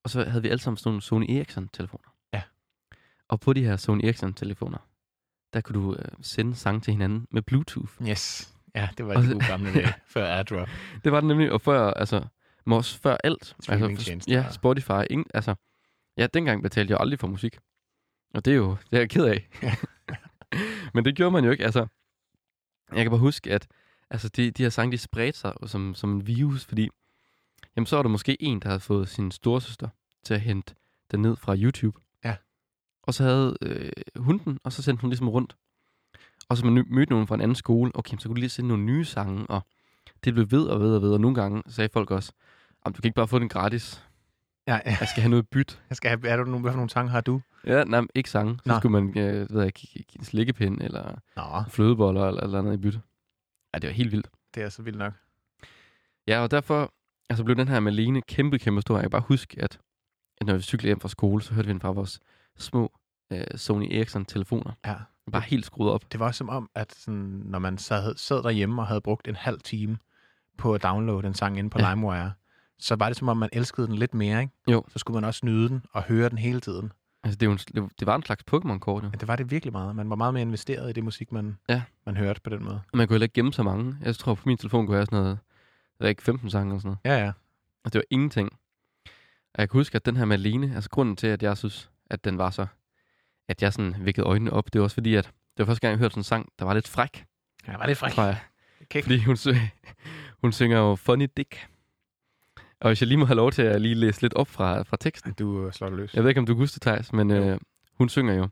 [0.03, 2.14] Og så havde vi alle sammen sådan nogle Sony Ericsson-telefoner.
[3.30, 4.78] Og på de her Sony Ericsson-telefoner,
[5.53, 8.09] der kunne du øh, sende sange til hinanden med Bluetooth.
[8.09, 8.53] Yes.
[8.76, 10.67] Ja, det var Og de så- gode gamle dage, før AirDrop.
[11.03, 12.26] Det var det nemlig, og før, altså,
[12.65, 13.55] også før alt.
[13.69, 15.01] Altså, ja, Spotify.
[15.09, 15.55] Ingen, altså,
[16.17, 17.57] ja, dengang betalte jeg aldrig for musik.
[18.34, 19.49] Og det er jo, det er jeg ked af.
[20.93, 21.88] Men det gjorde man jo ikke, altså.
[22.93, 23.67] Jeg kan bare huske, at
[24.09, 26.89] altså, de, de her sange, de spredte sig som, som en virus, fordi
[27.76, 29.89] jamen, så var der måske en, der havde fået sin storesøster
[30.23, 30.76] til at hente
[31.11, 31.99] den ned fra YouTube.
[33.08, 35.56] Og så havde øh, hun den, og så sendte hun ligesom rundt.
[36.49, 38.68] Og så man mødte nogen fra en anden skole, okay, så kunne de lige sende
[38.68, 39.62] nogle nye sange, og
[40.24, 42.32] det blev ved og ved og ved, og nogle gange sagde folk også,
[42.82, 44.03] om du kan ikke bare få den gratis.
[44.68, 44.97] Ja, ja.
[44.99, 45.82] Jeg skal have noget byt.
[45.89, 47.41] Jeg skal have, er du nogle, hvad for nogle sange har du?
[47.66, 48.58] Ja, nej, ikke sange.
[48.64, 48.78] Så Nå.
[48.80, 52.78] skulle man, øh, ved jeg, give en slikkepind, eller Nå, flødeboller, eller, eller andet i
[52.78, 53.01] bytte.
[53.74, 54.30] Ja, det var helt vildt.
[54.56, 55.14] det er så vildt nok.
[56.28, 56.93] Ja, og derfor
[57.30, 58.95] altså blev den her Malene kæmpe, kæmpe stor.
[58.95, 59.80] Jeg kan bare huske, at,
[60.41, 62.20] at når vi cyklede hjem fra skole, så hørte vi den fra vores
[62.58, 62.91] små
[63.32, 64.72] øh, Sony Ericsson-telefoner.
[64.86, 64.95] Ja.
[65.32, 66.12] Bare helt skruet op.
[66.12, 69.36] Det var som om, at sådan, når man sad, sad derhjemme og havde brugt en
[69.36, 69.97] halv time
[70.58, 71.88] på at downloade en sang inde på Ja.
[71.88, 71.93] ja.
[71.95, 72.32] LimeWire,
[72.80, 74.53] så var det som om, man elskede den lidt mere, ikke?
[74.72, 74.84] Jo.
[74.89, 76.91] Så skulle man også nyde den og høre den hele tiden.
[77.24, 79.10] Altså, det, er jo en, det, var en slags Pokémon-kort, jo.
[79.10, 79.95] Men det var det virkelig meget.
[79.95, 81.82] Man var meget mere investeret i det musik, man, Ja.
[82.06, 82.82] man hørte på den måde.
[82.91, 83.95] Og man kunne heller ikke gemme så mange.
[84.01, 85.38] Jeg tror, på min telefon kunne jeg have sådan noget,
[85.99, 87.18] jeg ved ikke, 15 sange eller sådan noget.
[87.20, 87.32] Ja, ja.
[87.84, 88.49] Og det var ingenting.
[89.53, 92.24] Og jeg kan huske, at den her Malene, altså grunden til, at jeg synes, at
[92.24, 92.68] den var så,
[93.49, 95.91] at jeg sådan vækkede øjnene op, det var også fordi, at det var første gang,
[95.91, 97.26] jeg hørte sådan en sang, der var lidt fræk,
[97.68, 98.18] Ja, var det fræk.
[98.18, 98.39] jeg.
[98.89, 99.03] Kæk.
[99.03, 99.38] Fordi hun,
[100.41, 101.68] hun synger jo Funny Dick.
[102.80, 104.97] Og hvis jeg lige må have lov til at lige læse lidt op fra, fra
[104.97, 105.34] teksten.
[105.34, 106.14] Du øh, slår det løs.
[106.16, 107.36] Jeg ved ikke, om du kan huske det, Thijs, men Jo.
[107.36, 107.60] øh,
[107.93, 108.47] hun synger jo,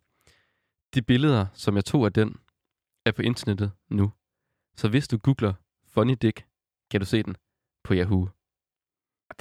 [0.93, 2.35] de billeder, som jeg tog af den,
[3.05, 4.11] er på internettet nu.
[4.75, 5.53] Så hvis du googler
[5.87, 6.45] Funny Dick,
[6.91, 7.35] kan du se den
[7.83, 8.29] på Yahoo.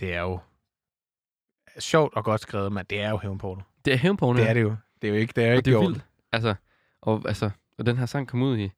[0.01, 0.41] Det er jo
[1.79, 3.62] sjovt og godt skrevet, men det er jo hævnporno.
[3.85, 4.39] Det er hævnporno.
[4.39, 4.77] Det er det jo.
[5.03, 6.05] Det er jo ikke, det er jo ikke det er vildt.
[6.33, 6.55] Altså,
[7.01, 8.70] og, altså, og den her sang kom ud i,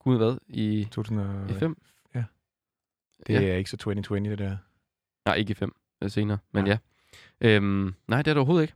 [0.00, 0.36] kom ud hvad?
[0.48, 1.82] I, 2000 i 5?
[3.26, 3.40] Det Ja.
[3.48, 4.56] er ikke så 2020, det der.
[5.24, 5.76] Nej, ikke i 5
[6.08, 6.78] senere, men ja.
[7.40, 7.48] ja.
[7.48, 8.74] Øhm, nej, det er det overhovedet ikke.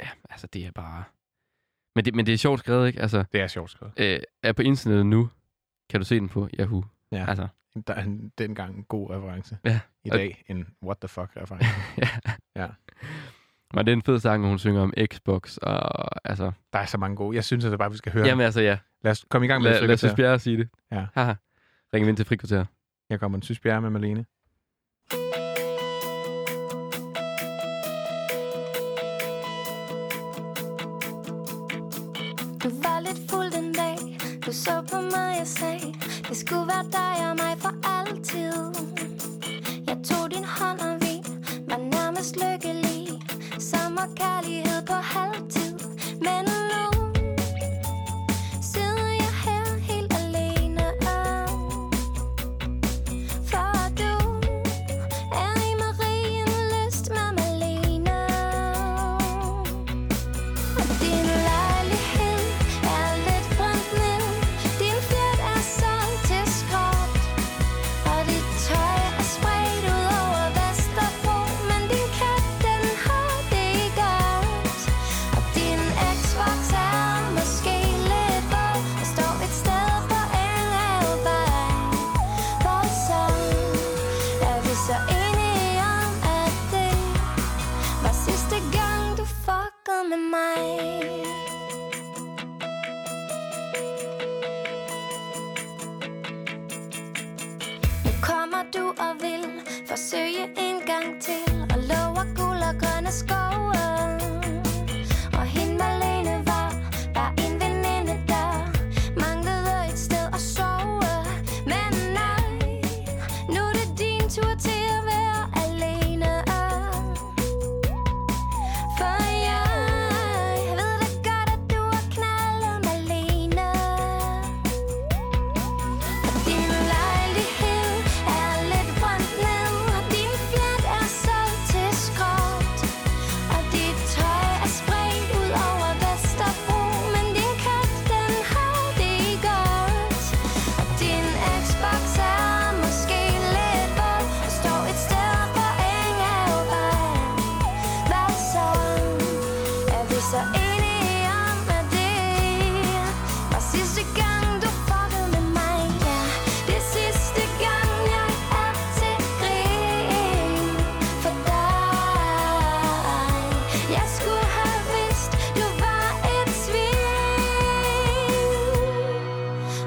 [0.00, 1.04] Ja, altså, det er bare...
[1.94, 3.00] Men det, men det er sjovt skrevet, ikke?
[3.00, 3.92] Altså, Det er sjovt skrevet.
[3.96, 5.30] øh, er på internettet nu,
[5.90, 6.84] kan du se den på Yahoo.
[7.12, 7.24] Ja.
[7.28, 7.48] Altså,
[7.86, 9.58] Der er en, dengang en god reference.
[9.64, 9.80] Ja.
[10.04, 11.66] I Og- dag en what the fuck reference.
[12.02, 12.08] ja.
[12.56, 12.68] Ja.
[13.74, 16.52] Men det er en fed sang, hun synger om Xbox, og altså...
[16.72, 17.36] der er så mange gode.
[17.36, 18.78] Jeg synes altså bare, vi skal høre Jamen altså, ja.
[19.04, 20.14] Lad os komme i gang med Lad, et lad os.
[20.16, 20.68] Bjerre sige det.
[20.92, 21.06] Ja.
[21.14, 21.34] Haha.
[21.94, 22.64] Ringer vi ind til frikvarter.
[23.10, 24.24] Her kommer en Sys Bjerre med Malene.
[32.62, 33.96] Du var lidt fuld den dag
[34.46, 35.94] Du så på mig og sagde
[36.28, 38.54] Det skulle være dig og mig for altid
[39.86, 41.14] Jeg tog din hånd og vi
[41.70, 42.83] Var nærmest lykkelige
[43.70, 45.78] Sommerkærlighed på halvtid
[46.20, 46.93] Men nu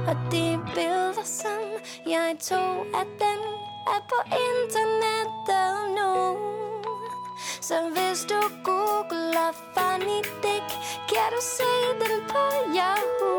[0.07, 1.61] Og de billeder, som
[2.05, 3.39] jeg tog af den,
[3.93, 6.37] er på internettet nu.
[7.61, 10.69] Så hvis du googler funny dick,
[11.09, 12.43] kan du se den på
[12.77, 13.37] Yahoo.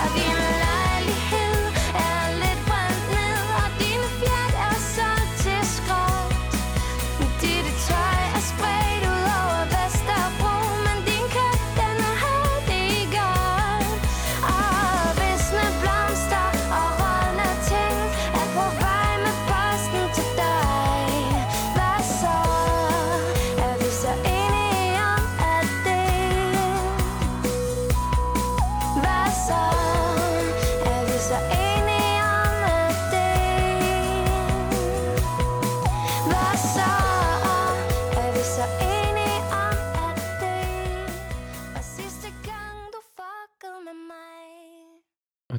[0.00, 0.65] Og vi lader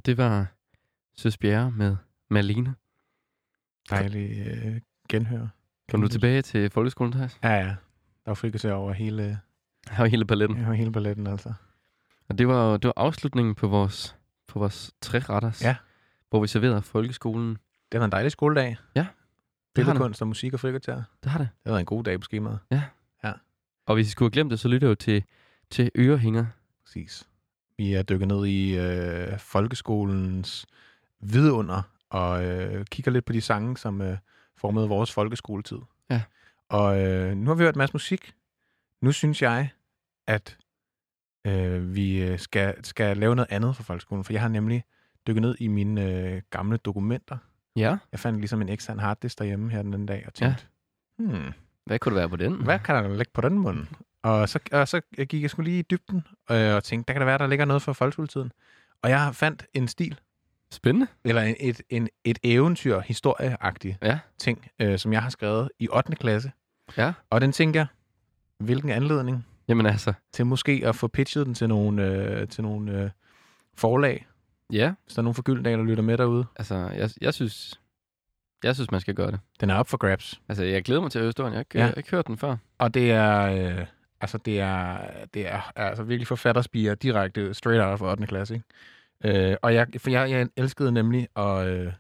[0.08, 0.46] det var
[1.18, 1.96] Søs Bjerre med
[2.30, 2.76] Malene.
[3.90, 5.48] Dejlig øh, genhør.
[5.92, 7.40] Kom du tilbage til folkeskolen, Thijs?
[7.44, 7.66] Ja, ja.
[7.66, 7.76] Der
[8.26, 9.40] var frikvarter over hele,
[9.98, 10.66] var hele balletten.
[10.66, 11.54] over hele balletten, altså.
[12.30, 14.16] Og det var, det var afslutningen på vores,
[14.48, 15.76] på vores træretters, Ja.
[16.30, 17.58] hvor vi serverede folkeskolen.
[17.92, 18.70] Det var en dejlig skoledag.
[18.70, 19.12] Det har det.
[19.76, 21.04] Billedkunst og musik og frikvarter.
[21.24, 21.50] Det har det.
[21.64, 22.60] Det var en god dag på skemaet.
[23.86, 25.24] Og hvis I skulle have glemt det, så lytter jeg jo til,
[25.70, 26.46] til Ørehænger.
[26.86, 27.30] Præcis.
[27.78, 30.66] Vi er dykket ned i øh, folkeskolens
[31.20, 34.18] vidunder og øh, kigger lidt på de sange, som øh,
[34.58, 35.78] formede vores folkeskoletid.
[36.10, 36.22] Ja.
[36.70, 38.34] Og øh, nu har vi hørt en masse musik.
[39.02, 39.70] Nu synes jeg,
[40.28, 40.58] at
[41.48, 44.84] øh, vi øh, skal, skal lave noget andet for folkeskolen, for jeg har nemlig
[45.28, 47.38] dykket ned i mine øh, gamle dokumenter.
[47.76, 47.98] Ja.
[48.12, 50.66] Jeg fandt ligesom en ekstern harddisk derhjemme her den anden dag og tænkte,
[51.20, 51.26] ja.
[51.26, 51.54] hmm,
[51.86, 52.54] Hvad kunne det være på den?
[52.64, 53.86] hvad kan der ligge på den mund?
[54.28, 57.20] Og så, og så gik jeg sgu lige i dybden øh, og tænkte, der kan
[57.22, 58.52] der være, der ligger noget fra folkeskoletiden.
[59.02, 60.20] Og jeg fandt en stil,
[60.72, 61.08] Spændende.
[61.26, 64.20] eller en, et, en, et eventyr, historieagtigt Ja.
[64.38, 66.16] ting, øh, som jeg har skrevet i 8.
[66.16, 66.52] klasse.
[66.98, 67.14] Ja.
[67.30, 67.88] Og den tænker jeg,
[68.60, 72.92] hvilken anledning Jamen altså, til måske at få pitchet den til nogle, øh, til nogle
[73.02, 73.10] øh,
[73.76, 74.28] forlag,
[74.74, 74.94] ja.
[75.06, 76.46] hvis der er nogle forgyldendage, der lytter med derude.
[76.56, 77.80] Altså, jeg, jeg synes...
[78.64, 79.40] Jeg synes, man skal gøre det.
[79.60, 80.42] Den er op for grabs.
[80.50, 81.54] Altså, jeg glæder mig til at høre historien.
[81.54, 81.92] Jeg har ikke, Ja.
[81.98, 82.56] ikke hørt den før.
[82.78, 83.86] Og det er, øh,
[84.22, 85.00] Altså, det er,
[85.34, 88.28] det er altså virkelig forfatterspiger direkte straight out of 8.
[88.28, 88.54] klasse,
[89.24, 89.50] ikke?
[89.52, 91.94] Øh, og jeg, for jeg, jeg elskede nemlig at, øh,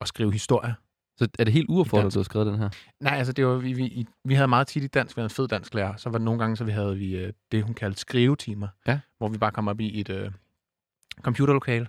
[0.00, 0.74] at skrive historier.
[1.18, 2.14] Så er det helt uaffordret, dansk.
[2.14, 2.70] du har skrevet den her?
[3.00, 5.30] Nej, altså det var, vi, vi, vi havde meget tit i dansk, vi havde en
[5.30, 7.74] fed dansk lærer, så var det nogle gange, så vi havde vi øh, det, hun
[7.74, 9.00] kaldte skrivetimer, Ja.
[9.18, 10.30] hvor vi bare kom op i et øh,
[11.22, 11.86] computerlokale,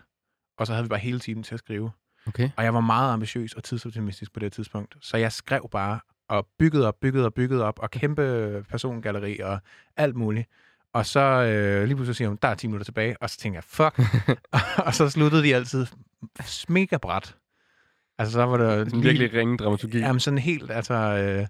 [0.58, 1.92] og så havde vi bare hele timen til at skrive.
[2.28, 2.50] Okay.
[2.58, 6.48] Og jeg var meget ambitiøs og tidsoptimistisk på det tidspunkt, så jeg skrev bare og
[6.60, 9.60] byggede op, byggede og byggede op, og kæmpe persongalleri og
[9.98, 10.48] alt muligt.
[10.94, 13.58] Og så øh, lige pludselig siger hun, der er 10 minutter tilbage, og så tænker
[13.58, 14.00] jeg, fuck.
[14.88, 15.86] og så sluttede de altid
[16.70, 17.36] mega bræt.
[18.18, 20.00] Altså så var det Sådan virkelig ringe dramaturgi.
[20.00, 21.48] Jamen sådan helt, altså øh,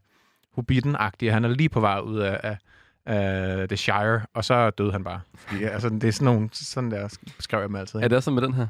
[0.52, 1.32] Hobbiten-agtig.
[1.32, 2.58] Han er lige på vej ud af, af,
[3.06, 5.22] af The Shire, og så døde han bare.
[5.36, 8.00] Fordi, altså, det er sådan nogle, sådan der skrev jeg dem altid.
[8.00, 8.68] Er det også med den her?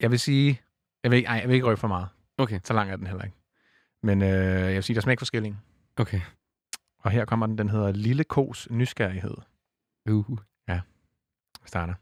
[0.00, 0.60] Jeg vil sige,
[1.02, 2.08] jeg vil, ikke, ej, jeg vil ikke røbe for meget.
[2.38, 2.60] Okay.
[2.64, 3.36] Så lang er den heller ikke.
[4.04, 5.62] Men øh, jeg vil sige, der er smækforskelling.
[5.96, 6.20] Okay.
[6.98, 9.36] Og her kommer den, den hedder Lille Kos Nysgerrighed.
[10.10, 10.38] Uh.
[11.64, 11.94] Vi starter.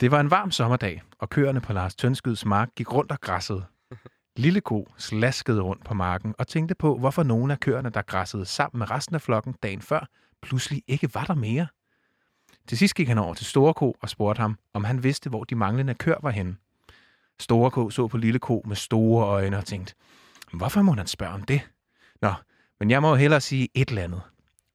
[0.00, 3.64] Det var en varm sommerdag, og køerne på Lars Tønskyds mark gik rundt og græssede.
[4.36, 8.46] Lille ko slaskede rundt på marken og tænkte på, hvorfor nogle af køerne, der græssede
[8.46, 10.08] sammen med resten af flokken dagen før,
[10.42, 11.66] pludselig ikke var der mere.
[12.68, 15.44] Til sidst gik han over til Store Ko og spurgte ham, om han vidste, hvor
[15.44, 16.56] de manglende køer var henne.
[17.40, 19.94] Store Ko så på Lille Ko med store øjne og tænkte,
[20.56, 21.70] hvorfor må han spørge om det?
[22.22, 22.34] Nå,
[22.80, 24.22] men jeg må jo hellere sige et eller andet.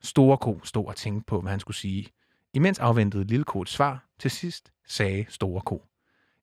[0.02, 2.08] Store Ko stod og tænkte på, hvad han skulle sige.
[2.54, 4.06] Imens afventede Lille Ko et svar.
[4.20, 5.86] Til sidst sagde Store Ko.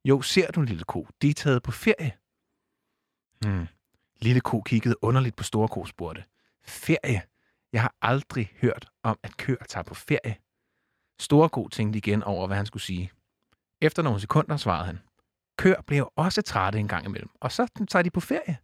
[0.05, 2.13] Jo, ser du, Lille Ko, de er taget på ferie.
[3.41, 3.67] Hmm.
[4.21, 6.25] Lille Ko kiggede underligt på Store Ko spurgte.
[6.65, 7.23] Ferie?
[7.73, 10.37] Jeg har aldrig hørt om, at køer tager på ferie.
[11.21, 13.11] Store Ko tænkte igen over, hvad han skulle sige.
[13.81, 14.99] Efter nogle sekunder svarede han.
[15.59, 18.57] Køer bliver også trætte en gang imellem, og så tager de på ferie.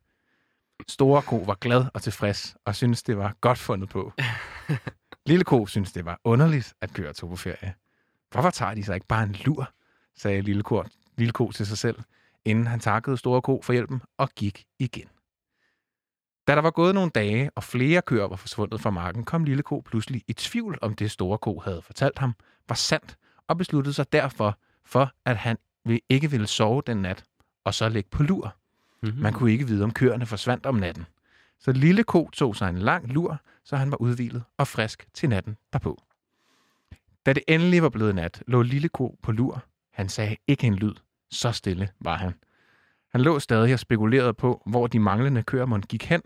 [0.88, 4.12] Store Ko var glad og tilfreds, og syntes, det var godt fundet på.
[5.26, 7.74] Lille Ko syntes, det var underligt, at køer tog på ferie.
[8.30, 9.70] Hvorfor tager de så ikke bare en lur,
[10.16, 10.84] sagde Lille Ko,
[11.16, 11.98] Lille Ko til sig selv,
[12.44, 15.08] inden han takkede Store Ko for hjælpen og gik igen.
[16.46, 19.62] Da der var gået nogle dage, og flere køer var forsvundet fra marken, kom Lille
[19.62, 22.34] Ko pludselig i tvivl om det Store Ko havde fortalt ham,
[22.68, 23.16] var sandt,
[23.48, 25.56] og besluttede sig derfor for, at han
[26.08, 27.24] ikke ville sove den nat,
[27.64, 28.56] og så ligge på lur.
[29.02, 29.22] Mm-hmm.
[29.22, 31.06] Man kunne ikke vide, om køerne forsvandt om natten.
[31.58, 35.28] Så lille ko tog sig en lang lur, så han var udvilet og frisk til
[35.28, 36.02] natten derpå.
[37.26, 39.64] Da det endelig var blevet nat, lå lille ko på lur.
[39.92, 40.94] Han sagde ikke en lyd.
[41.30, 42.34] Så stille var han.
[43.12, 46.22] Han lå stadig og spekulerede på, hvor de manglende køer mon gik hen.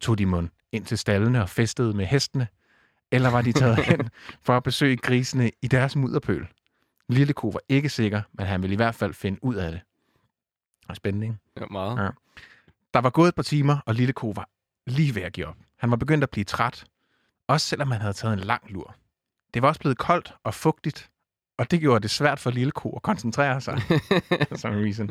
[0.00, 2.46] Tog de mon ind til stallene og festede med hestene?
[3.12, 4.10] Eller var de taget hen
[4.46, 6.46] for at besøge grisene i deres mudderpøl?
[7.08, 9.80] Lille ko var ikke sikker, men han ville i hvert fald finde ud af det.
[10.88, 11.38] Og spændende, ikke?
[11.60, 12.04] Ja, meget.
[12.04, 12.08] Ja.
[12.94, 14.48] Der var gået et par timer, og Lille Ko var
[14.86, 15.56] lige ved at give op.
[15.76, 16.84] Han var begyndt at blive træt,
[17.46, 18.96] også selvom han havde taget en lang lur.
[19.54, 21.10] Det var også blevet koldt og fugtigt,
[21.58, 23.82] og det gjorde det svært for Lille Ko at koncentrere sig,
[24.60, 25.10] som reason.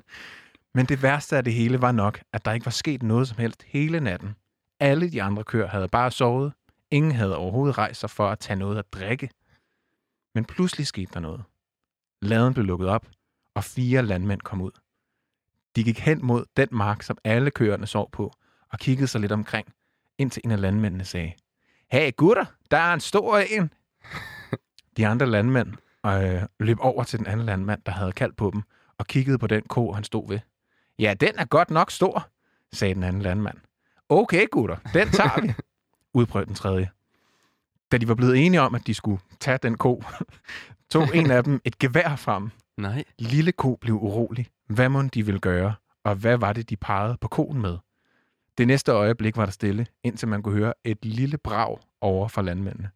[0.73, 3.37] Men det værste af det hele var nok, at der ikke var sket noget som
[3.37, 4.35] helst hele natten.
[4.79, 6.53] Alle de andre køer havde bare sovet.
[6.91, 9.29] Ingen havde overhovedet rejst sig for at tage noget at drikke.
[10.35, 11.43] Men pludselig skete der noget.
[12.21, 13.07] Laden blev lukket op,
[13.55, 14.71] og fire landmænd kom ud.
[15.77, 18.33] De gik hen mod den mark, som alle køerne sov på,
[18.71, 19.67] og kiggede sig lidt omkring,
[20.17, 21.33] indtil en af landmændene sagde,
[21.91, 23.73] Hey gutter, der er en stor en.
[24.97, 25.73] De andre landmænd
[26.05, 28.61] øh, løb over til den anden landmand, der havde kaldt på dem,
[28.97, 30.39] og kiggede på den ko, han stod ved.
[30.99, 32.29] Ja, den er godt nok stor,
[32.73, 33.57] sagde den anden landmand.
[34.09, 35.53] Okay, gutter, den tager vi,
[36.19, 36.89] udbrød den tredje.
[37.91, 40.03] Da de var blevet enige om, at de skulle tage den ko,
[40.89, 43.03] tog en af dem et gevær frem Nej.
[43.19, 44.47] Lille ko blev urolig.
[44.67, 47.77] Hvad må de ville gøre, og hvad var det, de pegede på koen med?
[48.57, 52.41] Det næste øjeblik var der stille, indtil man kunne høre et lille brag over for
[52.41, 52.89] landmændene.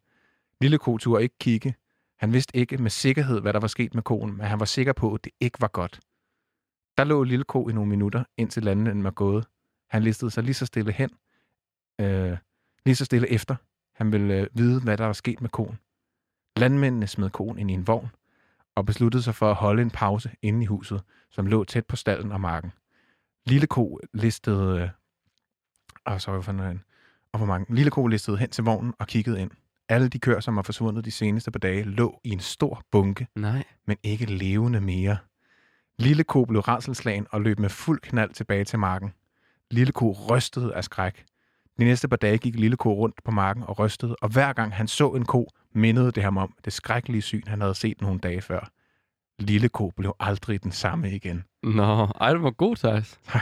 [0.61, 1.75] Lille ko turde ikke kigge.
[2.17, 4.93] Han vidste ikke med sikkerhed, hvad der var sket med koen, men han var sikker
[4.93, 5.99] på, at det ikke var godt.
[6.97, 9.47] Der lå lille ko i nogle minutter, indtil landmændene var gået.
[9.89, 11.09] Han listede sig lige så stille hen,
[12.01, 12.37] øh,
[12.85, 13.55] lige så stille efter.
[13.95, 15.79] Han ville øh, vide, hvad der var sket med koen.
[16.57, 18.09] Landmændene smed koen ind i en vogn,
[18.75, 21.01] og besluttede sig for at holde en pause inde i huset,
[21.31, 22.71] som lå tæt på stallen og marken.
[23.45, 24.81] Lille ko listede...
[24.81, 24.89] Øh,
[26.13, 26.79] oh, sorry for noget.
[27.31, 27.75] Og hvor mange.
[27.75, 29.51] Lille ko listede hen til vognen og kiggede ind.
[29.89, 33.27] Alle de køer, som var forsvundet de seneste par dage, lå i en stor bunke,
[33.35, 33.63] Nej.
[33.87, 35.17] men ikke levende mere.
[35.99, 39.13] Lille ko blev rædselslagen og løb med fuld knald tilbage til marken.
[39.71, 41.25] Lille ko rystede af skræk.
[41.79, 44.73] De næste par dage gik Lille ko rundt på marken og rystede, og hver gang
[44.73, 48.19] han så en ko, mindede det ham om det skrækkelige syn, han havde set nogle
[48.19, 48.71] dage før.
[49.41, 51.43] Lille ko blev aldrig den samme igen.
[51.63, 53.19] Nå, ej, det var god, Thijs.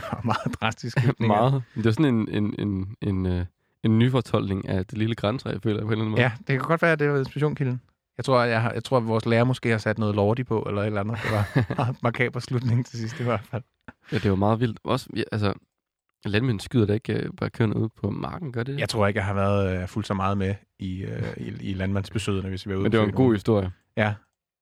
[0.00, 0.98] Var meget drastisk.
[1.20, 1.62] Meget.
[1.74, 3.44] Det var sådan en, en, en, en, øh,
[3.82, 6.22] en ny fortolkning af det lille græntræ, jeg føler på en eller anden måde.
[6.22, 7.80] Ja, det kan godt være, at det var inspirationskilden.
[8.16, 10.64] Jeg tror, jeg, har, jeg tror, at vores lærer måske har sat noget lorti på,
[10.68, 11.18] eller et eller andet.
[11.22, 13.62] Det var meget makaber slutning til sidst, i hvert fald.
[14.12, 14.78] ja det var meget vildt.
[14.84, 15.52] Også, ja, altså,
[16.24, 18.78] landmænd skyder da ikke øh, bare kørende ud på marken, gør det?
[18.78, 21.74] Jeg tror ikke, jeg har været øh, fuldt så meget med i, øh, i, i
[21.74, 22.82] landmandsbesøgene, hvis vi var ude.
[22.82, 23.70] Men det var en god historie.
[23.96, 24.14] Ja,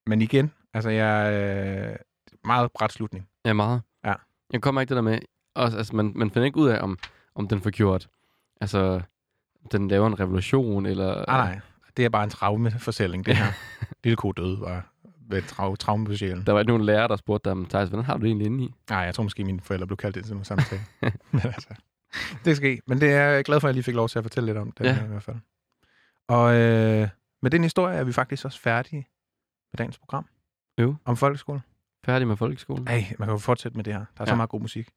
[0.07, 1.33] men igen, altså jeg...
[1.33, 1.97] Øh,
[2.45, 3.29] meget bræt slutning.
[3.45, 3.83] Ja, meget.
[4.05, 4.15] Ja.
[4.53, 5.19] Jeg kommer ikke det der med,
[5.55, 6.99] også, altså, man, man finder ikke ud af, om,
[7.35, 8.09] om den får gjort,
[8.61, 9.01] altså,
[9.73, 11.25] den laver en revolution, eller...
[11.29, 11.61] Nej, nej.
[11.97, 13.47] Det er bare en traumefortælling, det her.
[14.05, 14.93] Lille ko døde var
[15.29, 16.47] ved trau traume på sjælen.
[16.47, 18.65] Der var ikke nogen lærer, der spurgte dem, Thijs, hvordan har du det egentlig inde
[18.65, 18.75] i?
[18.91, 20.81] Nej, jeg tror måske, mine forældre blev kaldt ind til nogle samtale.
[21.33, 21.69] Men altså,
[22.45, 24.25] det skal Men det er jeg glad for, at jeg lige fik lov til at
[24.25, 24.93] fortælle lidt om det Ja.
[24.95, 25.37] her, i hvert fald.
[26.29, 27.09] Og øh,
[27.43, 29.07] med den historie er vi faktisk også færdige
[29.73, 30.27] med dagens program.
[30.79, 30.95] Jo.
[31.05, 31.63] Om folkeskole.
[32.05, 32.89] Færdig med folkeskolen?
[32.89, 33.99] Ej, man kan jo fortsætte med det her.
[33.99, 34.27] Der er ja.
[34.27, 34.89] så meget god musik.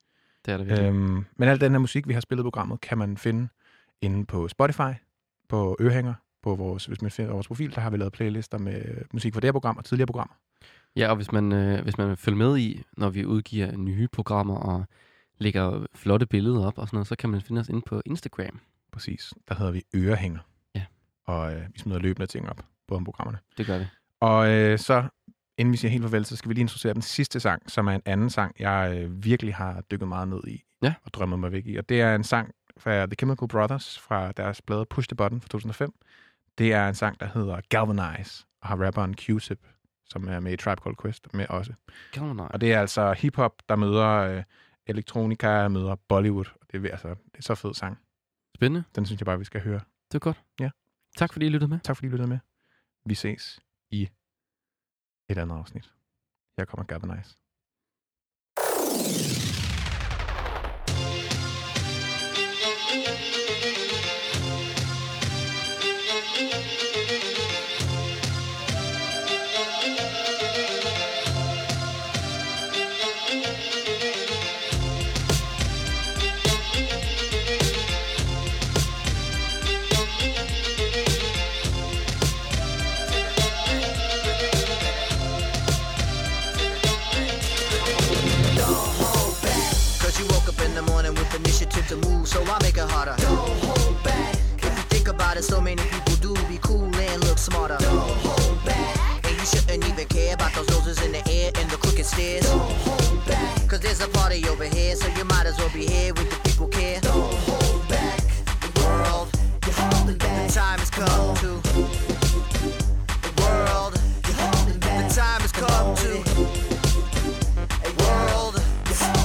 [0.45, 0.87] Det er det virkelig.
[0.89, 3.47] Øhm, men al den her musik, vi har spillet i programmet, kan man finde
[4.01, 4.93] inde på Spotify,
[5.49, 6.13] på Ørehænger,
[6.43, 8.81] på vores, hvis man finder vores profil, der har vi lavet playlister med
[9.13, 10.35] musik fra det her program og tidligere programmer.
[10.95, 14.07] Ja, og hvis man, øh, hvis man vil følge med i, når vi udgiver nye
[14.07, 14.85] programmer og
[15.37, 18.59] lægger flotte billeder op og sådan noget, så kan man finde os inde på Instagram.
[18.91, 19.33] Præcis.
[19.47, 20.39] Der hedder vi Ørehænger.
[20.75, 20.85] Ja.
[21.25, 23.37] Og øh, vi smider løbende ting op på om programmerne.
[23.57, 23.85] Det gør vi.
[24.19, 25.03] Og øh, så,
[25.57, 27.91] inden vi siger helt farvel, så skal vi lige introducere den sidste sang, som er
[27.91, 30.63] en anden sang, jeg øh, virkelig har dykket meget ned i.
[30.81, 30.93] Ja.
[31.03, 31.75] Og drømmet mig væk i.
[31.75, 35.41] Og det er en sang fra The Chemical Brothers, fra deres plade Push the Button
[35.41, 35.93] fra 2005.
[36.57, 39.59] Det er en sang, der hedder Galvanize, og har rapperen Q-Tip,
[40.05, 41.73] som er med i Tribe Called Quest, med også.
[42.11, 42.47] Galvanize.
[42.47, 44.43] Og det er altså hiphop, der møder øh,
[44.87, 46.45] elektronika, møder Bollywood.
[46.61, 47.97] Og det er, altså, det er så fed sang.
[48.55, 48.83] Spændende.
[48.95, 49.79] Den synes jeg bare, vi skal høre.
[50.11, 50.41] Det er godt.
[50.59, 50.69] Ja.
[51.17, 51.79] Tak fordi I lyttede med.
[51.83, 52.39] Tak fordi I lyttede med.
[53.05, 53.59] Vi ses
[53.97, 54.01] i
[55.29, 55.87] et andet afsnit.
[56.57, 57.31] Her kommer Galvanize.
[58.57, 59.44] Cause
[100.15, 102.43] care about those noses in the air and the crooked stairs.
[102.45, 103.67] Don't hold back.
[103.67, 106.39] Cause there's a party over here, so you might as well be here with the
[106.49, 106.99] people care.
[107.01, 108.19] Don't hold back.
[108.63, 109.27] The world,
[109.65, 110.47] you're holding back.
[110.47, 111.51] The time has come to.
[113.25, 113.93] The world,
[114.25, 115.09] you're holding back.
[115.09, 116.11] The time has come to.
[118.03, 118.55] World,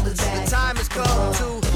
[0.05, 1.69] the time has come to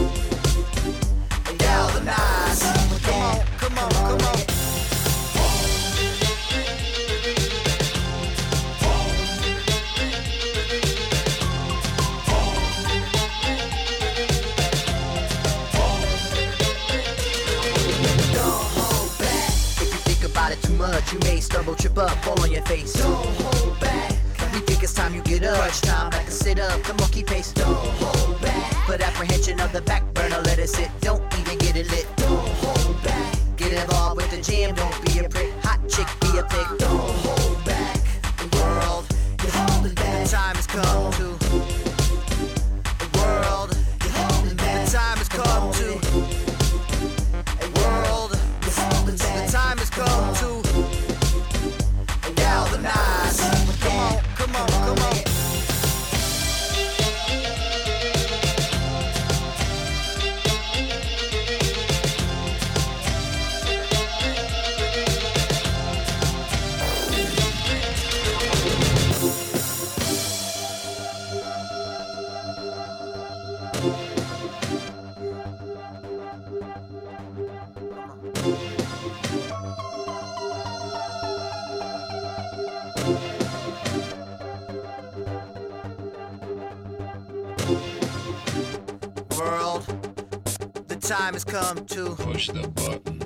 [92.44, 93.18] Push the button.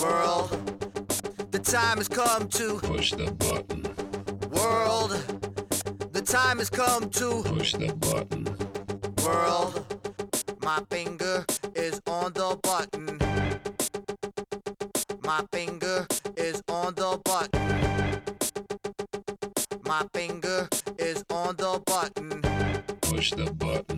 [0.00, 0.50] world.
[1.50, 3.82] The time has come to Push the button.
[4.52, 5.10] world.
[6.12, 8.46] The time has come to Push the button.
[9.24, 9.84] world.
[10.62, 11.44] My finger
[11.74, 13.18] is on the button.
[15.24, 18.22] My finger is on the button.
[19.84, 20.68] My finger
[20.98, 22.42] is on the button.
[23.00, 23.95] Push the button.